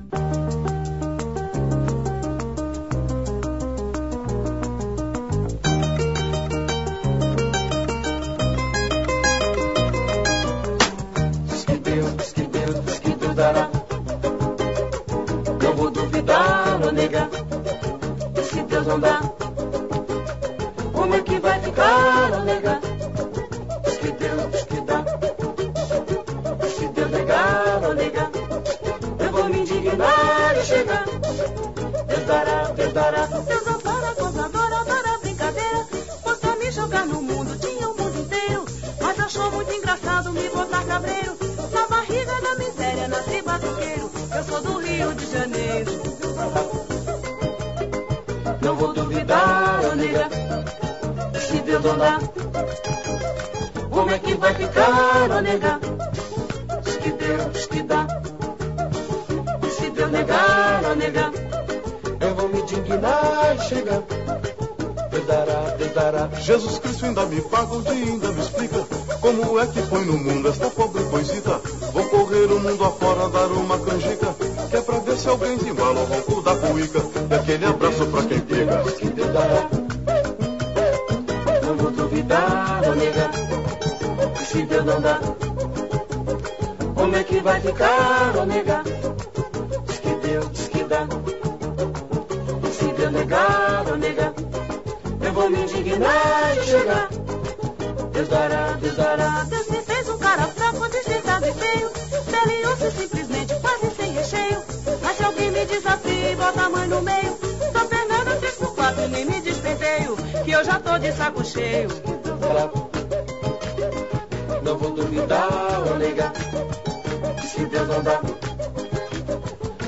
Não 15.62 15.76
vou 15.76 15.90
duvidar 15.90 16.78
se 18.42 18.62
Deus 18.64 18.86
não 18.86 19.00
dá, 19.00 19.49
como 21.40 21.52
é 21.52 21.58
que 23.98 24.12
Deus, 24.12 24.64
que 24.64 24.80
dá. 24.82 25.04
Se 26.68 26.88
Deus 26.88 27.10
negar 27.10 27.82
ou 27.82 27.94
negar, 27.94 28.30
eu 29.18 29.32
vou 29.32 29.44
me 29.44 29.60
indignar 29.60 30.56
e 30.58 30.64
chegar. 30.64 31.04
Deus 32.06 32.24
dará, 32.26 32.64
Deus 32.72 32.92
dará. 32.92 33.26
Deus 33.26 33.66
adora, 33.66 34.14
gozadora, 34.14 34.80
adora 34.80 35.18
brincadeira. 35.22 35.86
Posso 36.22 36.58
me 36.58 36.70
jogar 36.70 37.06
no 37.06 37.22
mundo, 37.22 37.58
tinha 37.58 37.88
o 37.88 37.96
mundo 37.96 38.20
inteiro. 38.20 38.64
Mas 39.00 39.18
achou 39.20 39.50
muito 39.50 39.72
engraçado 39.72 40.32
me 40.32 40.48
botar 40.50 40.84
cabreiro. 40.84 41.36
Na 41.72 41.86
barriga 41.86 42.40
da 42.42 42.54
miséria, 42.56 43.08
nasci 43.08 43.42
batuqueiro. 43.42 44.10
Eu 44.36 44.44
sou 44.44 44.60
do 44.60 44.78
Rio 44.78 45.14
de 45.14 45.30
Janeiro. 45.30 45.92
Não 48.60 48.76
vou 48.76 48.92
duvidar 48.92 49.80
ou 49.84 49.96
negar. 49.96 50.49
Se 51.50 51.58
dá, 51.62 52.20
como 53.90 54.10
é 54.10 54.18
que 54.20 54.34
vai 54.34 54.54
ficar 54.54 55.28
ou 55.32 55.42
negar? 55.42 55.80
Diz 56.84 56.96
que 56.98 57.10
Deus, 57.10 57.66
que 57.66 57.82
dá. 57.82 58.06
E 59.66 59.70
se 59.70 59.90
Deus 59.90 60.12
negar 60.12 60.84
ou 60.84 60.94
negar, 60.94 61.32
eu 62.20 62.34
vou 62.36 62.48
me 62.50 62.60
indignar 62.60 63.56
e 63.56 63.62
chegar. 63.62 64.00
Deus 65.10 65.26
dará, 65.26 65.60
Deus 65.76 65.92
dará. 65.92 66.28
Jesus 66.38 66.78
Cristo 66.78 67.06
ainda 67.06 67.26
me 67.26 67.40
paga 67.40 67.74
um 67.74 67.82
dia, 67.82 68.12
ainda 68.12 68.30
me 68.30 68.40
explica 68.42 68.86
como 69.20 69.58
é 69.58 69.66
que 69.66 69.82
põe 69.82 70.04
no 70.04 70.18
mundo 70.18 70.48
esta 70.50 70.70
pobre 70.70 71.02
coisita. 71.02 71.60
Vou 71.92 72.04
correr 72.10 72.44
o 72.44 72.60
mundo 72.60 72.84
afora, 72.84 73.28
dar 73.28 73.48
uma 73.48 73.76
canjica, 73.80 74.36
que 74.70 74.76
é 74.76 74.80
pra 74.80 74.98
ver 75.00 75.16
se 75.16 75.28
alguém 75.28 75.58
embala 75.66 76.00
o 76.00 76.04
ronco 76.04 76.42
da 76.42 76.54
cuíca. 76.54 77.00
E 77.28 77.34
aquele 77.34 77.64
abraço 77.66 78.06
pra 78.06 78.22
quem 78.22 78.38
pega. 78.38 78.84
Diz 78.84 78.94
que 78.94 79.08
Deus 79.08 79.32
dará. 79.32 79.79
Vou 81.80 81.90
duvidar. 81.90 82.82
E 84.40 84.44
se 84.44 84.62
Deus 84.64 84.84
não 84.84 85.00
dá, 85.00 85.18
como 86.94 87.16
é 87.16 87.24
que 87.24 87.40
vai 87.40 87.60
ficar 87.60 88.46
negar? 88.46 88.84
Diz 89.86 89.98
que 89.98 90.14
Deus, 90.14 90.50
diz 90.52 90.68
que 90.68 90.84
dá. 90.84 91.06
Se 92.72 92.92
Deus 92.92 93.12
negar 93.12 93.96
negar, 93.98 94.32
eu 95.22 95.32
vou 95.32 95.50
me 95.50 95.62
indignar 95.62 96.56
e 96.56 96.62
chegar. 96.62 97.08
Deus 98.12 98.28
dará, 98.28 98.72
Deus 98.80 98.96
dará. 98.96 99.44
Deus 99.44 99.68
me 99.68 99.82
fez 99.82 100.08
um 100.08 100.18
cara 100.18 100.46
fraco, 100.46 100.88
desdentado 100.88 101.46
e 101.46 101.52
feio. 101.52 101.90
Osso 102.72 102.90
simplesmente 102.92 103.54
quase 103.60 103.90
sem 103.96 104.12
recheio. 104.12 104.62
Mas 105.02 105.16
se 105.16 105.24
alguém 105.24 105.50
me 105.50 105.64
desafia 105.66 106.32
e 106.32 106.36
bota 106.36 106.62
a 106.62 106.68
mãe 106.68 106.88
no 106.88 107.02
meio, 107.02 107.49
nem 109.10 109.24
me 109.24 109.40
despenteio, 109.40 110.16
que 110.44 110.50
eu 110.50 110.64
já 110.64 110.78
tô 110.78 110.98
de 110.98 111.12
saco 111.12 111.44
cheio. 111.44 111.88
Não 114.62 114.78
vou 114.78 114.92
duvidar, 114.92 115.82
ô 115.90 115.96
nega, 115.96 116.32
que 117.40 117.46
se 117.46 117.64
Deus 117.66 117.88
não 117.88 118.02
dá. 118.02 118.20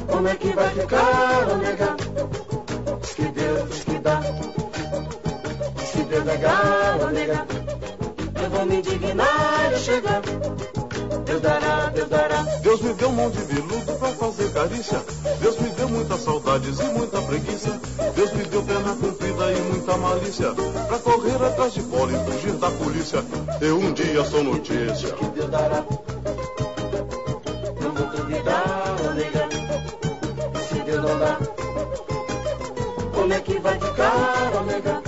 Como 0.09 0.29
é 0.29 0.35
que 0.35 0.53
vai 0.53 0.71
ficar, 0.71 1.49
ô 1.51 1.57
nega? 1.57 1.97
Diz 3.01 3.13
que 3.15 3.25
Deus 3.27 3.71
diz 3.71 3.85
que 3.85 3.99
dá. 3.99 4.21
Diz 5.77 5.91
que 5.91 6.03
Deus 6.05 6.27
é 6.27 6.33
negar, 6.33 7.01
ô 7.01 7.07
nega, 7.11 7.47
eu 8.43 8.51
vou 8.51 8.67
me 8.67 8.77
indignar 8.77 9.73
e 9.73 9.79
chegar. 9.79 10.23
Deus 11.25 11.41
dará, 11.41 11.91
Deus 11.91 12.09
dará. 12.09 12.43
Deus 12.63 12.81
me 12.81 12.93
deu 12.95 13.09
um 13.09 13.13
monte 13.13 13.37
de 13.39 13.45
veludo 13.45 13.93
pra 13.99 14.09
fazer 14.09 14.53
carícia. 14.53 15.03
Deus 15.41 15.59
me 15.59 15.71
deu 15.71 15.89
muitas 15.89 16.21
saudades 16.21 16.79
e 16.79 16.85
muita 16.85 17.23
preguiça. 17.23 17.81
Deus 18.15 18.33
me 18.33 18.45
deu 18.45 18.63
pena 18.63 18.81
na 18.81 18.95
malícia. 20.13 20.53
Pra 20.89 20.99
correr 20.99 21.43
atrás 21.43 21.73
de 21.73 21.83
bola 21.83 22.13
e 22.13 22.25
fugir 22.25 22.53
da 22.53 22.71
polícia. 22.71 23.25
Eu 23.61 23.79
um 23.79 23.93
dia 23.93 24.25
sou 24.25 24.43
notícia. 24.45 25.15
Não 27.81 27.93
vou 27.95 28.07
duvidar, 28.09 28.97
ô 29.01 29.15
nega. 29.15 29.49
Se 30.69 30.81
Deus 30.83 31.03
não 31.03 31.19
dá, 31.19 31.39
como 33.15 33.33
é 33.33 33.41
que 33.41 33.59
vai 33.59 33.79
ficar, 33.79 34.53
ô 34.55 34.65
nega? 34.65 35.03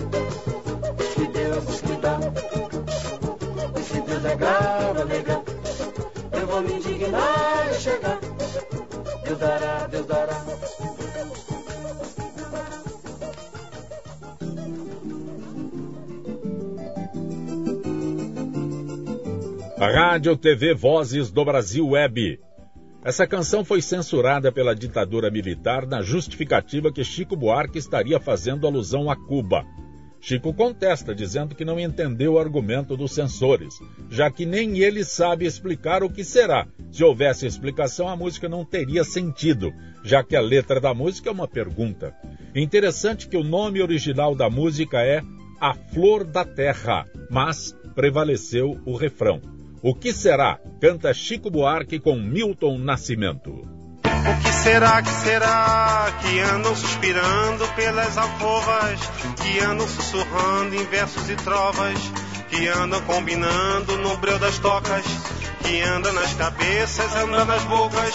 Que 1.14 1.26
Deus 1.26 1.66
diz 1.66 1.80
que 1.80 1.96
dá. 1.96 2.18
E 3.78 3.82
se 3.82 4.00
Deus 4.00 4.24
é 4.24 4.36
claro, 4.36 5.04
nega, 5.06 5.42
eu 6.32 6.46
vou 6.46 6.62
me 6.62 6.72
indignar 6.74 7.68
e 7.70 7.74
chegar. 7.74 8.18
Deus 9.24 9.38
dará. 9.38 9.73
Rádio 19.90 20.36
TV 20.36 20.72
Vozes 20.72 21.30
do 21.30 21.44
Brasil 21.44 21.88
Web. 21.88 22.40
Essa 23.04 23.26
canção 23.26 23.64
foi 23.64 23.82
censurada 23.82 24.50
pela 24.50 24.74
ditadura 24.74 25.30
militar 25.30 25.86
na 25.86 26.00
justificativa 26.00 26.90
que 26.90 27.04
Chico 27.04 27.36
Buarque 27.36 27.78
estaria 27.78 28.18
fazendo 28.18 28.66
alusão 28.66 29.10
a 29.10 29.16
Cuba. 29.16 29.64
Chico 30.20 30.54
contesta, 30.54 31.14
dizendo 31.14 31.54
que 31.54 31.66
não 31.66 31.78
entendeu 31.78 32.32
o 32.32 32.38
argumento 32.38 32.96
dos 32.96 33.12
censores, 33.12 33.74
já 34.08 34.30
que 34.30 34.46
nem 34.46 34.78
ele 34.78 35.04
sabe 35.04 35.44
explicar 35.44 36.02
o 36.02 36.10
que 36.10 36.24
será. 36.24 36.66
Se 36.90 37.04
houvesse 37.04 37.46
explicação, 37.46 38.08
a 38.08 38.16
música 38.16 38.48
não 38.48 38.64
teria 38.64 39.04
sentido, 39.04 39.70
já 40.02 40.24
que 40.24 40.34
a 40.34 40.40
letra 40.40 40.80
da 40.80 40.94
música 40.94 41.28
é 41.28 41.32
uma 41.32 41.46
pergunta. 41.46 42.14
Interessante 42.54 43.28
que 43.28 43.36
o 43.36 43.44
nome 43.44 43.82
original 43.82 44.34
da 44.34 44.48
música 44.48 45.02
é 45.02 45.20
A 45.60 45.74
Flor 45.74 46.24
da 46.24 46.44
Terra, 46.44 47.04
mas 47.30 47.76
prevaleceu 47.94 48.80
o 48.86 48.96
refrão. 48.96 49.53
O 49.86 49.94
que 49.94 50.14
será? 50.14 50.58
Canta 50.80 51.12
Chico 51.12 51.50
Buarque 51.50 52.00
com 52.00 52.16
Milton 52.16 52.78
Nascimento. 52.78 53.50
O 53.50 54.42
que 54.42 54.50
será, 54.50 55.02
que 55.02 55.10
será 55.10 56.06
que 56.22 56.40
andam 56.40 56.74
suspirando 56.74 57.68
pelas 57.76 58.16
alcovas, 58.16 58.98
que 59.42 59.60
andam 59.60 59.86
sussurrando 59.86 60.74
em 60.74 60.86
versos 60.86 61.28
e 61.28 61.36
trovas, 61.36 61.98
que 62.48 62.66
andam 62.66 62.98
combinando 63.02 63.98
no 63.98 64.16
breu 64.16 64.38
das 64.38 64.58
tocas, 64.58 65.04
que 65.62 65.82
andam 65.82 66.14
nas 66.14 66.32
cabeças, 66.32 67.14
andam 67.16 67.44
nas 67.44 67.62
bocas, 67.64 68.14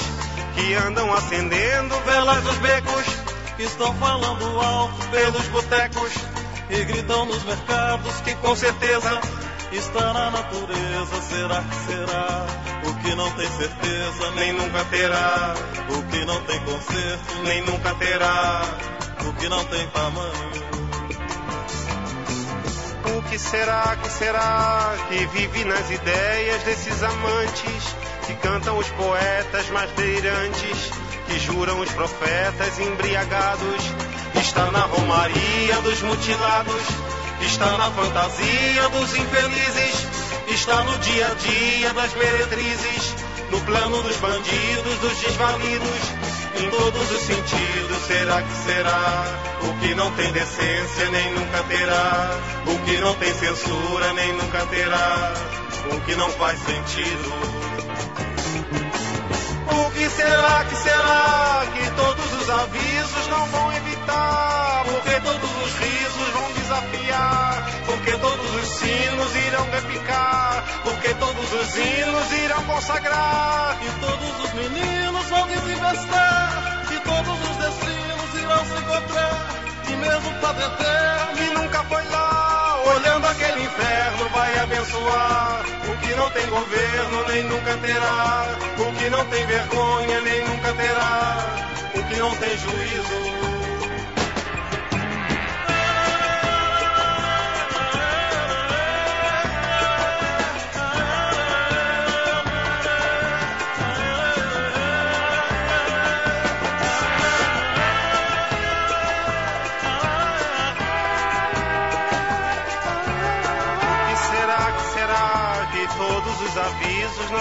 que 0.55 0.73
andam 0.73 1.13
acendendo 1.13 1.95
velas 1.99 2.43
dos 2.45 2.57
becos, 2.57 3.05
que 3.57 3.61
estão 3.61 3.93
falando 3.93 4.59
alto 4.59 5.07
pelos 5.09 5.47
botecos 5.49 6.13
e 6.71 6.83
gritam 6.83 7.27
nos 7.27 7.43
mercados 7.43 8.21
que 8.21 8.33
com 8.37 8.55
certeza 8.55 9.21
está 9.71 10.13
na 10.13 10.31
natureza. 10.31 11.21
Será 11.21 11.61
que 11.61 11.75
será? 11.85 12.45
O 12.85 12.93
que 13.01 13.15
não 13.15 13.31
tem 13.31 13.47
certeza 13.49 14.31
nem 14.35 14.53
nunca 14.53 14.83
terá. 14.85 15.53
O 15.89 16.03
que 16.03 16.25
não 16.25 16.41
tem 16.43 16.59
conserto 16.61 17.43
nem 17.43 17.61
nunca 17.63 17.93
terá. 17.95 18.61
O 19.27 19.33
que 19.33 19.49
não 19.49 19.63
tem 19.65 19.87
tamanho. 19.87 20.69
O 23.17 23.21
que 23.23 23.37
será, 23.37 23.97
que 24.01 24.09
será 24.09 24.95
que 25.07 25.25
vive 25.27 25.65
nas 25.65 25.89
ideias 25.89 26.63
desses 26.63 27.03
amantes 27.03 27.95
que 28.25 28.33
cantam 28.35 28.77
os 28.77 28.87
poetas 28.91 29.69
mais 29.69 29.91
delirantes, 29.91 30.91
que 31.27 31.39
juram 31.39 31.79
os 31.79 31.89
profetas 31.91 32.79
embriagados? 32.79 33.83
Está 34.35 34.71
na 34.71 34.81
romaria 34.81 35.75
dos 35.83 36.01
mutilados, 36.01 36.83
está 37.45 37.77
na 37.77 37.91
fantasia 37.91 38.89
dos 38.89 39.15
infelizes, 39.15 40.07
está 40.49 40.83
no 40.83 40.97
dia 40.99 41.27
a 41.27 41.33
dia 41.33 41.93
das 41.93 42.13
meretrizes, 42.13 43.15
no 43.51 43.61
plano 43.61 44.01
dos 44.03 44.15
bandidos, 44.17 44.97
dos 44.99 45.17
desvalidos. 45.19 46.29
Em 46.55 46.69
todos 46.69 47.11
os 47.11 47.21
sentidos, 47.21 47.97
será 48.07 48.41
que 48.41 48.53
será? 48.65 49.23
O 49.61 49.79
que 49.79 49.95
não 49.95 50.11
tem 50.11 50.31
decência 50.33 51.09
nem 51.11 51.33
nunca 51.33 51.63
terá. 51.63 52.31
O 52.65 52.85
que 52.85 52.97
não 52.97 53.13
tem 53.15 53.33
censura 53.33 54.13
nem 54.13 54.33
nunca 54.33 54.65
terá. 54.65 55.33
O 55.91 56.01
que 56.01 56.15
não 56.15 56.29
faz 56.31 56.59
sentido. 56.59 57.33
O 59.71 59.91
que 59.91 60.09
será 60.09 60.65
que 60.65 60.75
será 60.75 61.65
que 61.73 61.91
todos 61.91 62.41
os 62.41 62.49
avisos 62.49 63.27
não 63.29 63.45
vão 63.47 63.71
evitar? 63.73 64.83
Porque 64.85 65.21
todos 65.21 65.58
desafiar? 66.79 67.65
Porque 67.85 68.11
todos 68.17 68.55
os 68.55 68.67
sinos 68.67 69.35
irão 69.35 69.69
repicar? 69.71 70.63
Porque 70.83 71.13
todos 71.15 71.53
os 71.53 71.77
hinos 71.77 72.31
irão 72.43 72.63
consagrar? 72.63 73.77
E 73.81 73.99
todos 73.99 74.45
os 74.45 74.53
meninos 74.53 75.25
vão 75.29 75.47
desinvestar? 75.47 76.83
E 76.91 76.99
todos 76.99 77.49
os 77.49 77.57
destinos 77.57 78.41
irão 78.41 78.65
se 78.65 78.77
encontrar? 78.77 79.49
E 79.87 79.95
mesmo 79.95 80.33
Padre 80.41 80.63
Eterno 80.65 81.35
que 81.35 81.53
nunca 81.53 81.83
foi 81.83 82.03
lá, 82.05 82.81
olhando 82.95 83.27
aquele 83.27 83.63
inferno, 83.63 84.29
vai 84.29 84.59
abençoar. 84.59 85.65
O 85.87 85.97
que 85.97 86.15
não 86.15 86.29
tem 86.31 86.47
governo 86.47 87.27
nem 87.27 87.43
nunca 87.43 87.77
terá. 87.77 88.45
O 88.77 88.93
que 88.95 89.09
não 89.09 89.25
tem 89.25 89.45
vergonha 89.45 90.21
nem 90.21 90.47
nunca 90.47 90.73
terá. 90.73 91.37
O 91.95 92.03
que 92.03 92.15
não 92.17 92.35
tem 92.35 92.57
juízo. 92.57 93.38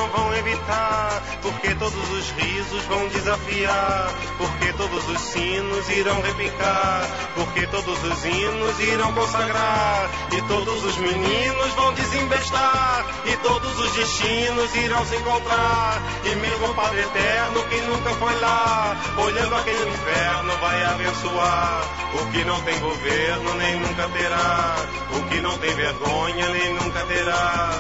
Vão 0.09 0.35
evitar? 0.35 1.23
Porque 1.43 1.75
todos 1.75 2.11
os 2.11 2.31
risos 2.33 2.85
vão 2.85 3.09
desafiar? 3.09 4.15
Porque 4.37 4.73
todos 4.73 5.09
os 5.09 5.21
sinos 5.21 5.89
irão 5.91 6.21
repicar? 6.21 7.09
Porque 7.35 7.67
todos 7.67 8.03
os 8.03 8.25
hinos 8.25 8.81
irão 8.81 9.13
consagrar? 9.13 10.11
E 10.33 10.43
todos 10.43 10.85
os 10.85 10.97
meninos 10.99 11.75
vão 11.75 11.93
desembestar? 11.95 13.07
E 13.31 13.37
todos 13.39 13.79
os 13.79 13.93
destinos 13.93 14.75
irão 14.75 15.05
se 15.05 15.17
encontrar? 15.17 16.03
E 16.25 16.35
mesmo 16.37 16.67
o 16.67 16.75
Padre 16.75 17.01
Eterno 17.01 17.63
que 17.65 17.81
nunca 17.83 18.15
foi 18.15 18.35
lá, 18.41 18.97
olhando 19.19 19.55
aquele 19.55 19.91
inferno, 19.91 20.57
vai 20.59 20.85
abençoar? 20.85 21.83
O 22.15 22.31
que 22.31 22.43
não 22.45 22.59
tem 22.63 22.79
governo 22.81 23.55
nem 23.55 23.81
nunca 23.81 24.09
terá. 24.09 24.77
O 25.13 25.23
que 25.29 25.41
não 25.43 25.59
tem 25.59 25.75
vergonha 25.75 26.49
nem 26.49 26.75
nunca 26.75 27.05
terá. 27.05 27.71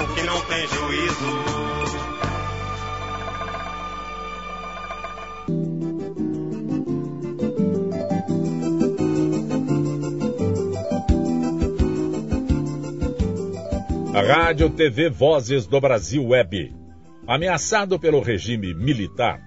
O 0.00 0.14
que 0.14 0.22
não 0.22 0.40
tem 0.42 0.68
juízo. 0.68 2.09
A 14.20 14.22
Rádio 14.22 14.68
TV 14.68 15.08
Vozes 15.08 15.66
do 15.66 15.80
Brasil 15.80 16.22
Web. 16.22 16.76
Ameaçado 17.26 17.98
pelo 17.98 18.20
regime 18.20 18.74
militar, 18.74 19.40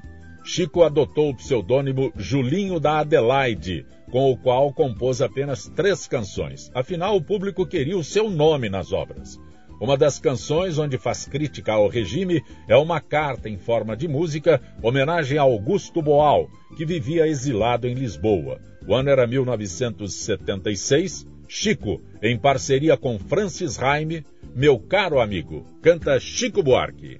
Chico 0.44 0.82
adotou 0.82 1.30
o 1.30 1.36
pseudônimo 1.36 2.12
Julinho 2.16 2.80
da 2.80 3.02
Adelaide, 3.02 3.86
com 4.10 4.32
o 4.32 4.36
qual 4.36 4.74
compôs 4.74 5.22
apenas 5.22 5.72
três 5.76 6.08
canções. 6.08 6.72
Afinal, 6.74 7.16
o 7.16 7.22
público 7.22 7.68
queria 7.68 7.96
o 7.96 8.04
seu 8.04 8.32
nome 8.32 8.68
nas 8.68 8.92
obras. 8.92 9.40
Uma 9.80 9.96
das 9.96 10.18
canções 10.18 10.80
onde 10.80 10.98
faz 10.98 11.28
crítica 11.28 11.74
ao 11.74 11.88
regime 11.88 12.42
é 12.68 12.76
uma 12.76 13.00
carta 13.00 13.48
em 13.48 13.60
forma 13.60 13.96
de 13.96 14.08
música, 14.08 14.60
homenagem 14.82 15.38
a 15.38 15.44
Augusto 15.44 16.02
Boal, 16.02 16.50
que 16.76 16.84
vivia 16.84 17.28
exilado 17.28 17.88
em 17.88 17.94
Lisboa. 17.94 18.60
O 18.88 18.96
ano 18.96 19.12
era 19.12 19.28
1976. 19.28 21.28
Chico, 21.48 22.02
em 22.24 22.40
parceria 22.40 22.98
com 22.98 23.20
Francis 23.20 23.78
Raime, 23.78 24.26
meu 24.56 24.80
caro 24.80 25.20
amigo, 25.20 25.66
canta 25.82 26.20
Chico 26.20 26.62
Buarque. 26.62 27.20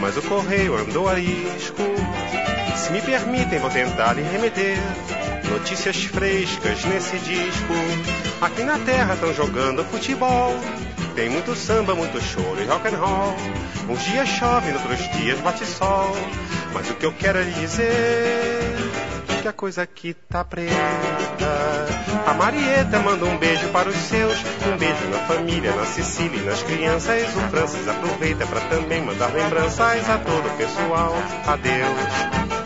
mas 0.00 0.16
o 0.16 0.22
correio 0.22 0.76
andou 0.76 1.08
a 1.08 1.14
risco. 1.14 1.82
Se 2.76 2.90
me 2.90 3.02
permitem, 3.02 3.58
vou 3.58 3.70
tentar 3.70 4.14
lhe 4.14 4.22
remeter 4.22 4.78
notícias 5.50 6.04
frescas 6.04 6.84
nesse 6.84 7.18
disco. 7.18 7.74
Aqui 8.40 8.62
na 8.62 8.78
terra 8.78 9.14
estão 9.14 9.32
jogando 9.34 9.84
futebol. 9.84 10.58
Tem 11.14 11.28
muito 11.28 11.54
samba, 11.54 11.94
muito 11.94 12.20
choro 12.20 12.62
e 12.62 12.66
rock 12.66 12.88
and 12.88 12.96
roll. 12.96 13.34
Uns 13.88 14.02
dias 14.04 14.28
chove, 14.28 14.72
outros 14.72 15.10
dias 15.12 15.38
bate 15.40 15.66
sol. 15.66 16.16
Mas 16.72 16.88
o 16.88 16.94
que 16.94 17.04
eu 17.04 17.12
quero 17.12 17.38
é 17.38 17.42
lhe 17.42 17.52
dizer 17.52 19.09
que 19.40 19.48
a 19.48 19.52
coisa 19.52 19.82
aqui 19.82 20.14
tá 20.28 20.44
preta. 20.44 20.74
A 22.26 22.34
Marieta 22.34 22.98
manda 23.00 23.24
um 23.24 23.38
beijo 23.38 23.68
para 23.68 23.88
os 23.88 23.96
seus, 23.96 24.36
um 24.66 24.76
beijo 24.76 25.08
na 25.08 25.18
família, 25.20 25.74
na 25.74 25.86
Sicília 25.86 26.38
e 26.38 26.44
nas 26.44 26.62
crianças. 26.62 27.34
O 27.34 27.40
Francis 27.50 27.88
aproveita 27.88 28.46
para 28.46 28.60
também 28.62 29.02
mandar 29.02 29.32
lembranças 29.32 30.08
a 30.08 30.18
todo 30.18 30.46
o 30.46 30.56
pessoal. 30.56 31.14
Adeus. 31.46 32.59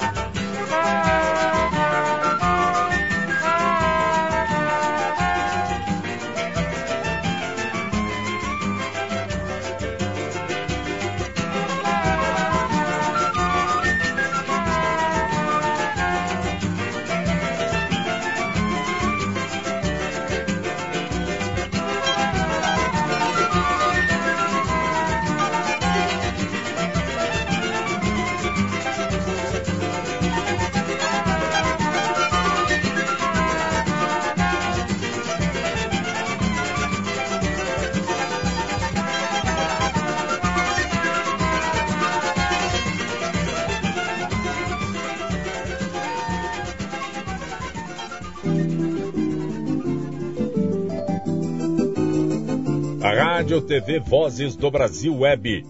Rádio 53.45 53.61
TV 53.61 54.01
Vozes 54.01 54.57
do 54.57 54.71
Brasil 54.71 55.19
Web. 55.19 55.67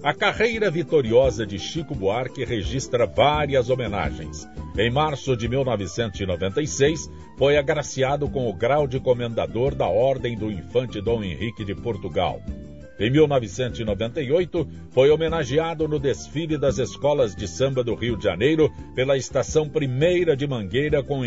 A 0.00 0.14
carreira 0.14 0.70
vitoriosa 0.70 1.44
de 1.44 1.58
Chico 1.58 1.92
Buarque 1.92 2.44
registra 2.44 3.04
várias 3.04 3.68
homenagens. 3.68 4.48
Em 4.78 4.92
março 4.92 5.36
de 5.36 5.48
1996, 5.48 7.10
foi 7.36 7.58
agraciado 7.58 8.30
com 8.30 8.48
o 8.48 8.54
grau 8.54 8.86
de 8.86 9.00
comendador 9.00 9.74
da 9.74 9.88
Ordem 9.88 10.38
do 10.38 10.52
Infante 10.52 11.00
Dom 11.00 11.24
Henrique 11.24 11.64
de 11.64 11.74
Portugal. 11.74 12.40
Em 12.96 13.10
1998, 13.10 14.68
foi 14.92 15.10
homenageado 15.10 15.88
no 15.88 15.98
desfile 15.98 16.56
das 16.56 16.78
escolas 16.78 17.34
de 17.34 17.48
samba 17.48 17.82
do 17.82 17.96
Rio 17.96 18.16
de 18.16 18.22
Janeiro 18.22 18.70
pela 18.94 19.16
Estação 19.16 19.68
Primeira 19.68 20.36
de 20.36 20.46
Mangueira 20.46 21.02
com 21.02 21.22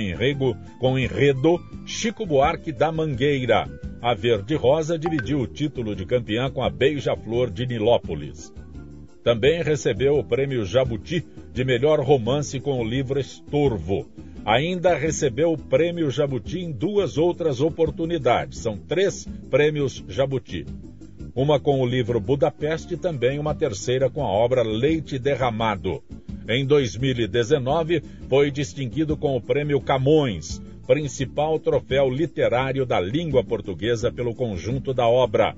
com 0.79 0.97
enredo 0.97 1.59
Chico 1.85 2.25
Buarque 2.25 2.71
da 2.71 2.89
Mangueira. 2.89 3.67
A 4.03 4.13
Verde 4.13 4.53
Rosa 4.55 4.99
dividiu 4.99 5.39
o 5.39 5.47
título 5.47 5.95
de 5.95 6.05
campeã 6.05 6.51
com 6.51 6.61
a 6.61 6.69
Beija-Flor 6.69 7.49
de 7.49 7.65
Nilópolis. 7.65 8.53
Também 9.23 9.63
recebeu 9.63 10.19
o 10.19 10.23
prêmio 10.25 10.65
Jabuti 10.65 11.25
de 11.53 11.63
melhor 11.63 12.01
romance 12.01 12.59
com 12.59 12.81
o 12.81 12.83
livro 12.83 13.17
Estorvo. 13.17 14.05
Ainda 14.43 14.93
recebeu 14.93 15.53
o 15.53 15.57
prêmio 15.57 16.11
Jabuti 16.11 16.59
em 16.59 16.69
duas 16.69 17.17
outras 17.17 17.61
oportunidades. 17.61 18.59
São 18.59 18.77
três 18.77 19.25
prêmios 19.49 20.03
Jabuti 20.09 20.65
uma 21.35 21.59
com 21.59 21.81
o 21.81 21.85
livro 21.85 22.19
Budapeste 22.19 22.93
e 22.93 22.97
também 22.97 23.39
uma 23.39 23.55
terceira 23.55 24.09
com 24.09 24.23
a 24.23 24.29
obra 24.29 24.61
Leite 24.61 25.17
Derramado. 25.17 26.03
Em 26.47 26.65
2019, 26.65 28.03
foi 28.29 28.51
distinguido 28.51 29.17
com 29.17 29.35
o 29.35 29.41
Prêmio 29.41 29.81
Camões, 29.81 30.61
principal 30.85 31.59
troféu 31.59 32.09
literário 32.09 32.85
da 32.85 32.99
língua 32.99 33.43
portuguesa 33.43 34.11
pelo 34.11 34.35
conjunto 34.35 34.93
da 34.93 35.07
obra. 35.07 35.55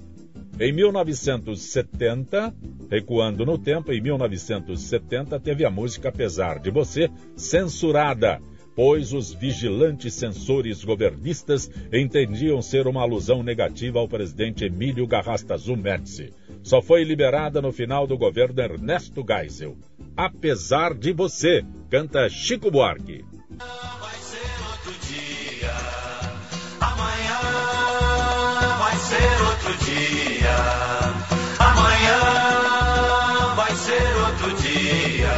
Em 0.59 0.71
1970, 0.71 2.53
recuando 2.89 3.45
no 3.45 3.57
tempo, 3.57 3.91
em 3.91 4.01
1970 4.01 5.39
teve 5.39 5.65
a 5.65 5.69
música 5.69 6.09
Apesar 6.09 6.59
de 6.59 6.71
Você 6.71 7.09
censurada 7.35 8.39
pois 8.75 9.13
os 9.13 9.33
vigilantes 9.33 10.13
censores 10.13 10.83
governistas 10.83 11.71
entendiam 11.91 12.61
ser 12.61 12.87
uma 12.87 13.01
alusão 13.01 13.41
negativa 13.41 13.99
ao 13.99 14.07
presidente 14.07 14.65
Emílio 14.65 15.07
Garrastazu 15.07 15.77
Médici. 15.77 16.33
Só 16.61 16.81
foi 16.81 17.03
liberada 17.03 17.61
no 17.61 17.71
final 17.71 18.05
do 18.05 18.17
governo 18.17 18.61
Ernesto 18.61 19.23
Geisel. 19.25 19.77
Apesar 20.17 20.93
de 20.93 21.13
você, 21.13 21.63
canta 21.89 22.27
Chico 22.27 22.69
Buarque. 22.69 23.23
Ser 29.05 29.41
outro 29.49 29.73
dia, 29.85 30.55
amanhã 31.59 32.21
vai 33.55 33.75
ser 33.75 34.07
outro 34.25 34.53
dia. 34.55 35.35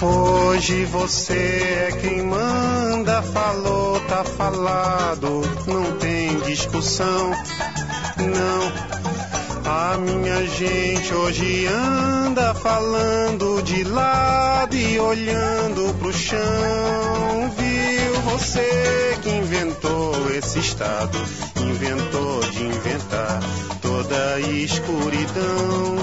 Hoje 0.00 0.84
você 0.84 1.88
é 1.88 1.92
quem 2.00 2.22
manda, 2.22 3.20
falou, 3.22 3.98
tá 4.00 4.22
falado, 4.22 5.42
não 5.66 5.92
tem 5.98 6.38
discussão, 6.40 7.32
não. 8.18 8.94
A 9.66 9.96
minha 9.96 10.46
gente 10.46 11.12
hoje 11.12 11.66
anda 11.66 12.54
falando 12.54 13.62
de 13.62 13.82
lado 13.82 14.76
e 14.76 15.00
olhando 15.00 15.94
pro 15.98 16.12
chão. 16.12 16.38
Viu 17.56 18.20
você 18.30 19.18
que 19.22 19.30
inventou 19.30 20.30
esse 20.36 20.58
estado, 20.58 21.18
inventou 21.84 22.40
de 22.40 22.62
inventar 22.64 23.40
toda 23.82 24.34
a 24.34 24.40
escuridão. 24.40 25.96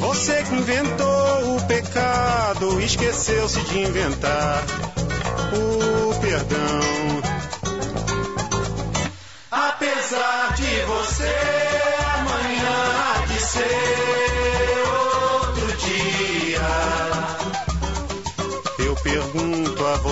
Você 0.00 0.42
que 0.42 0.54
inventou 0.54 1.56
o 1.56 1.66
pecado, 1.66 2.80
esqueceu-se 2.80 3.60
de 3.60 3.78
inventar 3.78 4.64
o 5.52 6.20
perdão. 6.20 7.22
Apesar 9.52 10.54
de 10.54 10.82
você 10.82 11.36
amanhã 12.16 13.14
há 13.14 13.26
de 13.26 13.40
ser 13.40 13.95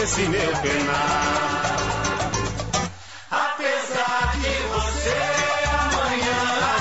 nesse 0.00 0.22
meu 0.22 0.52
penar. 0.62 1.62
Apesar 3.30 4.32
de 4.40 4.48
você 4.72 5.14
amanhã 5.78 6.40
há 6.62 6.76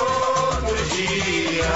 outro 0.00 0.76
dia. 0.96 1.74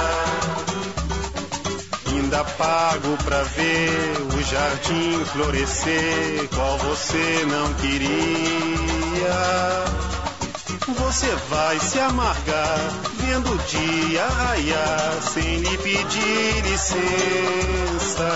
Ainda 2.09 2.43
pago 2.45 3.17
pra 3.25 3.43
ver 3.43 4.17
o 4.35 4.43
jardim 4.43 5.25
florescer, 5.27 6.49
qual 6.55 6.79
você 6.79 7.45
não 7.47 7.75
queria. 7.75 9.37
Você 10.89 11.37
vai 11.51 11.79
se 11.81 12.01
amargar 12.01 12.79
vendo 13.21 13.53
o 13.53 13.59
dia 13.59 14.27
raiar 14.27 15.19
sem 15.21 15.59
lhe 15.59 15.79
pedir 15.79 16.63
licença. 16.65 18.27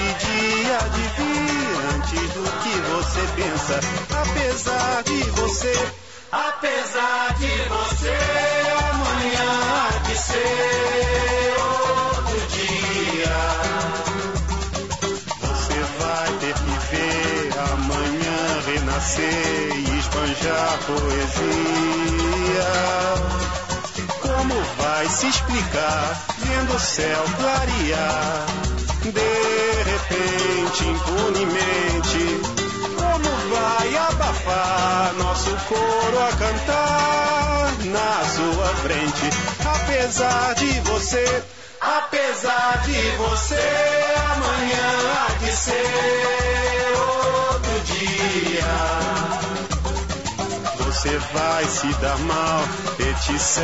Dia 0.00 0.78
há 0.78 0.88
de 0.88 1.02
vir 1.16 1.62
antes 1.94 2.32
do 2.34 2.44
que 2.62 2.74
você 2.92 3.20
pensa. 3.36 3.80
Apesar 4.22 5.02
de 5.02 5.30
você, 5.30 5.74
apesar 6.30 7.34
de 7.38 7.50
você, 7.68 8.16
amanhã 8.90 9.50
há 9.72 9.98
de 9.98 10.16
ser 10.16 11.54
outro 11.58 12.40
dia. 12.48 13.38
Você 15.40 15.78
vai 15.98 16.28
ter 16.38 16.54
que 16.54 16.74
ver 16.90 17.58
amanhã 17.72 18.40
renascer 18.66 19.76
e 19.76 19.98
esbanjar 19.98 20.78
poesia. 20.86 22.12
Como 24.20 24.54
vai 24.78 25.08
se 25.08 25.26
explicar 25.26 26.24
vendo 26.38 26.74
o 26.74 26.80
céu 26.80 27.24
clarear? 27.38 28.46
De 29.10 29.82
repente, 29.82 30.84
impunemente, 30.86 32.40
como 32.96 33.30
vai 33.50 33.96
abafar 33.96 35.12
nosso 35.18 35.50
coro 35.66 36.18
a 36.22 36.32
cantar 36.36 37.72
na 37.86 38.24
sua 38.28 38.68
frente? 38.76 39.30
Apesar 39.64 40.54
de 40.54 40.80
você, 40.82 41.42
apesar 41.80 42.82
de 42.84 43.10
você, 43.16 44.14
amanhã 44.30 44.88
há 45.16 45.32
de 45.44 45.52
ser 45.52 46.94
outro 46.96 47.80
dia. 47.80 48.74
Você 50.78 51.18
vai 51.34 51.64
se 51.64 51.92
dar 51.94 52.18
mal, 52.18 52.62
etc 53.00 53.58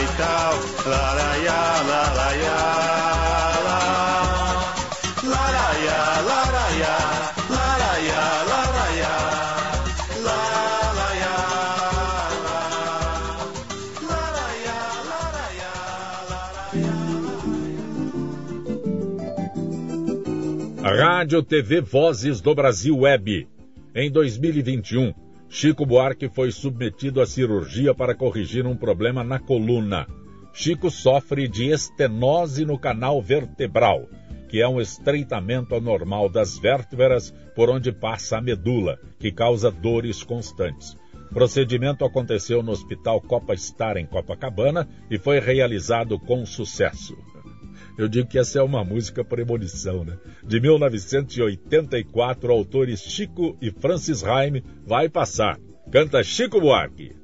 e 0.00 0.06
tal. 0.16 0.54
Laraiá, 0.86 1.82
laraiá, 1.86 3.51
Rádio 21.04 21.42
TV 21.42 21.80
Vozes 21.80 22.40
do 22.40 22.54
Brasil 22.54 22.96
Web. 22.96 23.48
Em 23.92 24.08
2021, 24.08 25.12
Chico 25.48 25.84
Buarque 25.84 26.28
foi 26.28 26.52
submetido 26.52 27.20
à 27.20 27.26
cirurgia 27.26 27.92
para 27.92 28.14
corrigir 28.14 28.68
um 28.68 28.76
problema 28.76 29.24
na 29.24 29.40
coluna. 29.40 30.06
Chico 30.52 30.92
sofre 30.92 31.48
de 31.48 31.72
estenose 31.72 32.64
no 32.64 32.78
canal 32.78 33.20
vertebral, 33.20 34.08
que 34.48 34.62
é 34.62 34.68
um 34.68 34.80
estreitamento 34.80 35.74
anormal 35.74 36.28
das 36.28 36.56
vértebras 36.56 37.34
por 37.56 37.68
onde 37.68 37.90
passa 37.90 38.38
a 38.38 38.40
medula, 38.40 38.96
que 39.18 39.32
causa 39.32 39.72
dores 39.72 40.22
constantes. 40.22 40.96
O 41.32 41.34
procedimento 41.34 42.04
aconteceu 42.04 42.62
no 42.62 42.70
Hospital 42.70 43.20
Copa 43.20 43.56
Star 43.56 43.96
em 43.96 44.06
Copacabana 44.06 44.88
e 45.10 45.18
foi 45.18 45.40
realizado 45.40 46.16
com 46.16 46.46
sucesso. 46.46 47.16
Eu 47.96 48.08
digo 48.08 48.28
que 48.28 48.38
essa 48.38 48.58
é 48.58 48.62
uma 48.62 48.84
música 48.84 49.24
premonição, 49.24 50.04
né? 50.04 50.16
De 50.42 50.60
1984, 50.60 52.52
autores 52.52 53.00
Chico 53.00 53.56
e 53.60 53.70
Francis 53.70 54.22
Raime 54.22 54.64
vai 54.86 55.08
passar. 55.08 55.58
Canta 55.90 56.22
Chico 56.22 56.60
Buarque. 56.60 57.21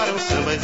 cantaram 0.00 0.18
sambas 0.18 0.62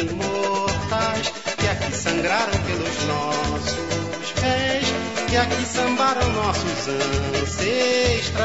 imortais 0.00 1.32
que 1.58 1.66
aqui 1.66 1.92
sangraram 1.96 2.52
pelos 2.52 3.04
nossos 3.06 4.32
pés, 4.40 4.86
que 5.28 5.36
aqui 5.36 5.66
sambaram 5.66 6.28
nossos 6.32 6.88
ancestrais. 7.42 8.44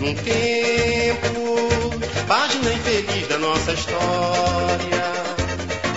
Num 0.00 0.14
tempo, 0.14 2.00
página 2.26 2.72
infeliz 2.72 3.28
da 3.28 3.36
nossa 3.38 3.72
história, 3.72 5.12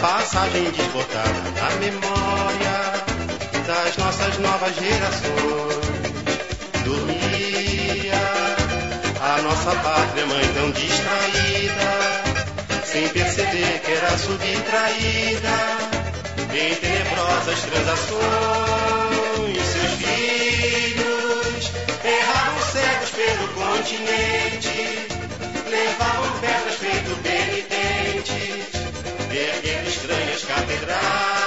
passagem 0.02 0.72
desbotada 0.72 1.52
na 1.56 1.70
memória 1.80 2.91
das 3.66 3.95
nossas 3.97 4.38
novas 4.39 4.76
gerações. 4.76 5.91
Dormia 6.84 8.20
a 9.22 9.41
nossa 9.41 9.72
pátria 9.72 10.26
mãe 10.26 10.54
tão 10.54 10.72
distraída 10.72 12.31
sem 12.92 13.08
perceber 13.08 13.80
que 13.86 13.92
era 13.94 14.18
subtraída 14.18 15.50
em 16.54 16.76
tenebrosas 16.76 17.62
transações. 17.62 18.20
Seus 19.72 19.94
filhos 19.94 21.72
erravam 22.04 22.62
cegos 22.74 23.12
pelo 23.12 23.48
continente, 23.54 25.08
levavam 25.70 26.39
pedras 26.42 26.76
feito 26.76 27.16
penitentes, 27.24 28.68
erguendo 29.32 29.88
estranhas 29.88 30.44
catedrais. 30.44 31.41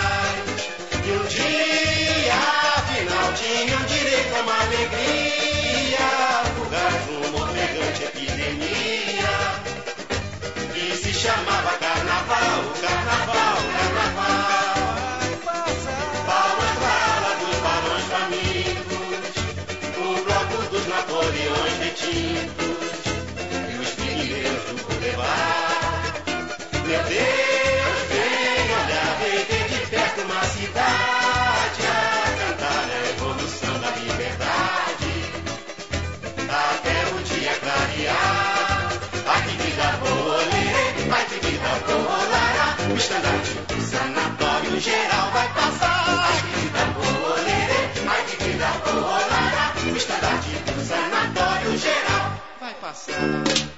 Cross. 52.95 53.74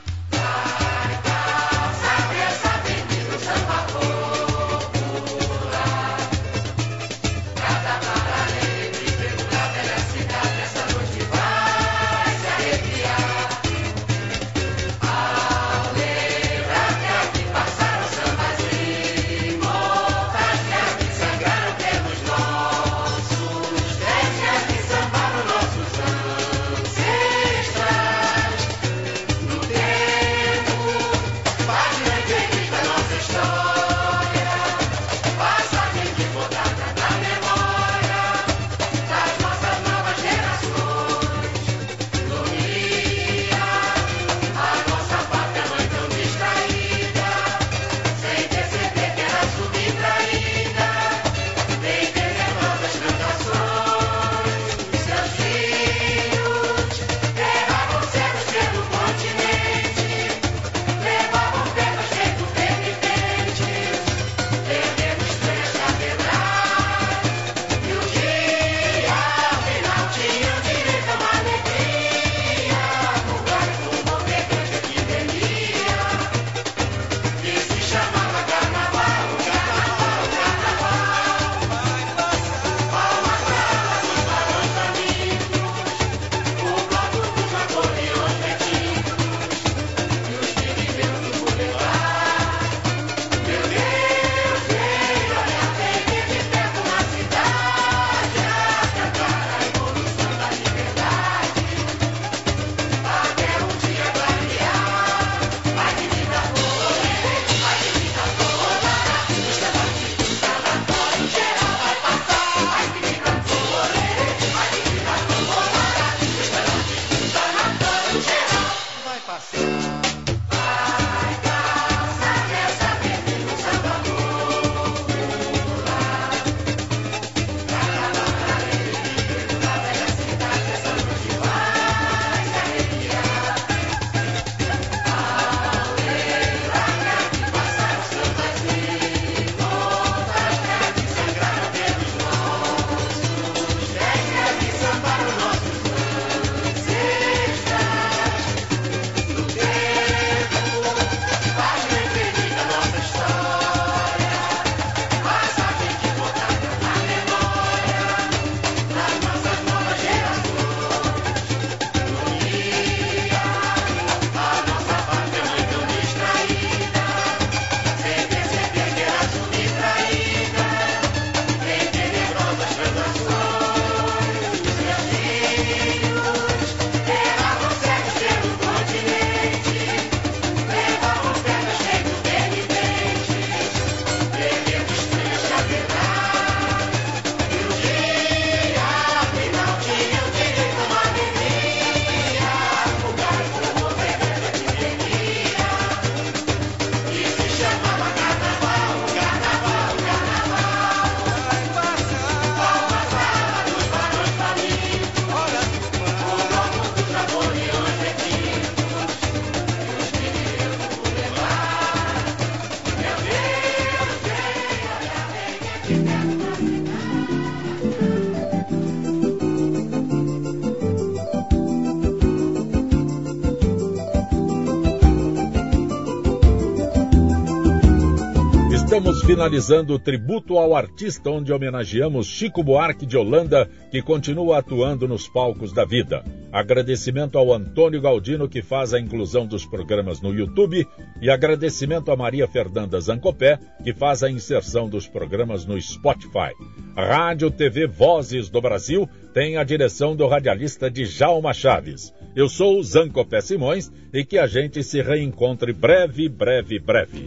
Estamos 228.97 229.23
finalizando 229.25 229.93
o 229.93 229.99
tributo 229.99 230.57
ao 230.57 230.75
artista, 230.75 231.29
onde 231.29 231.53
homenageamos 231.53 232.27
Chico 232.29 232.65
Buarque 232.65 233.05
de 233.05 233.15
Holanda, 233.15 233.69
que 233.91 234.01
continua 234.01 234.57
atuando 234.57 235.07
nos 235.07 235.29
palcos 235.29 235.71
da 235.71 235.85
vida. 235.85 236.25
Agradecimento 236.51 237.37
ao 237.37 237.53
Antônio 237.53 238.01
Galdino, 238.01 238.49
que 238.49 238.63
faz 238.63 238.95
a 238.95 238.99
inclusão 238.99 239.47
dos 239.47 239.67
programas 239.67 240.23
no 240.23 240.33
YouTube, 240.33 240.89
e 241.21 241.29
agradecimento 241.29 242.11
a 242.11 242.17
Maria 242.17 242.49
Fernanda 242.49 242.99
Zancopé, 242.99 243.59
que 243.85 243.93
faz 243.93 244.23
a 244.23 244.31
inserção 244.31 244.89
dos 244.89 245.07
programas 245.07 245.67
no 245.67 245.79
Spotify. 245.79 246.55
Rádio 246.97 247.51
TV 247.51 247.87
Vozes 247.87 248.49
do 248.49 248.63
Brasil 248.63 249.07
tem 249.35 249.59
a 249.59 249.63
direção 249.63 250.17
do 250.17 250.27
radialista 250.27 250.91
Djalma 250.91 251.53
Chaves. 251.53 252.15
Eu 252.35 252.49
sou 252.49 252.79
o 252.79 252.83
Zancopé 252.83 253.43
Simões 253.43 253.93
e 254.11 254.25
que 254.25 254.39
a 254.39 254.47
gente 254.47 254.83
se 254.83 255.03
reencontre 255.03 255.75
breve, 255.75 256.31
breve, 256.31 256.79
breve. 256.79 257.27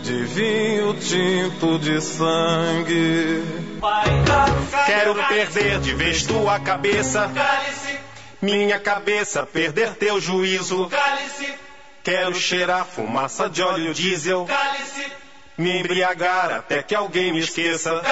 de 0.00 0.24
vinho 0.24 0.94
tinto 0.94 1.78
de 1.78 2.00
sangue. 2.00 3.44
quero 4.86 5.14
perder 5.28 5.80
de 5.80 5.94
vez 5.94 6.22
tua 6.22 6.58
cabeça. 6.58 7.30
Minha 8.40 8.78
cabeça, 8.80 9.44
perder 9.44 9.94
teu 9.94 10.20
juízo. 10.20 10.90
Quero 12.02 12.34
cheirar 12.34 12.86
fumaça 12.86 13.48
de 13.48 13.62
óleo 13.62 13.92
diesel. 13.92 14.48
Me 15.56 15.78
embriagar 15.78 16.50
até 16.52 16.82
que 16.82 16.94
alguém 16.94 17.32
me 17.32 17.40
esqueça. 17.40 18.02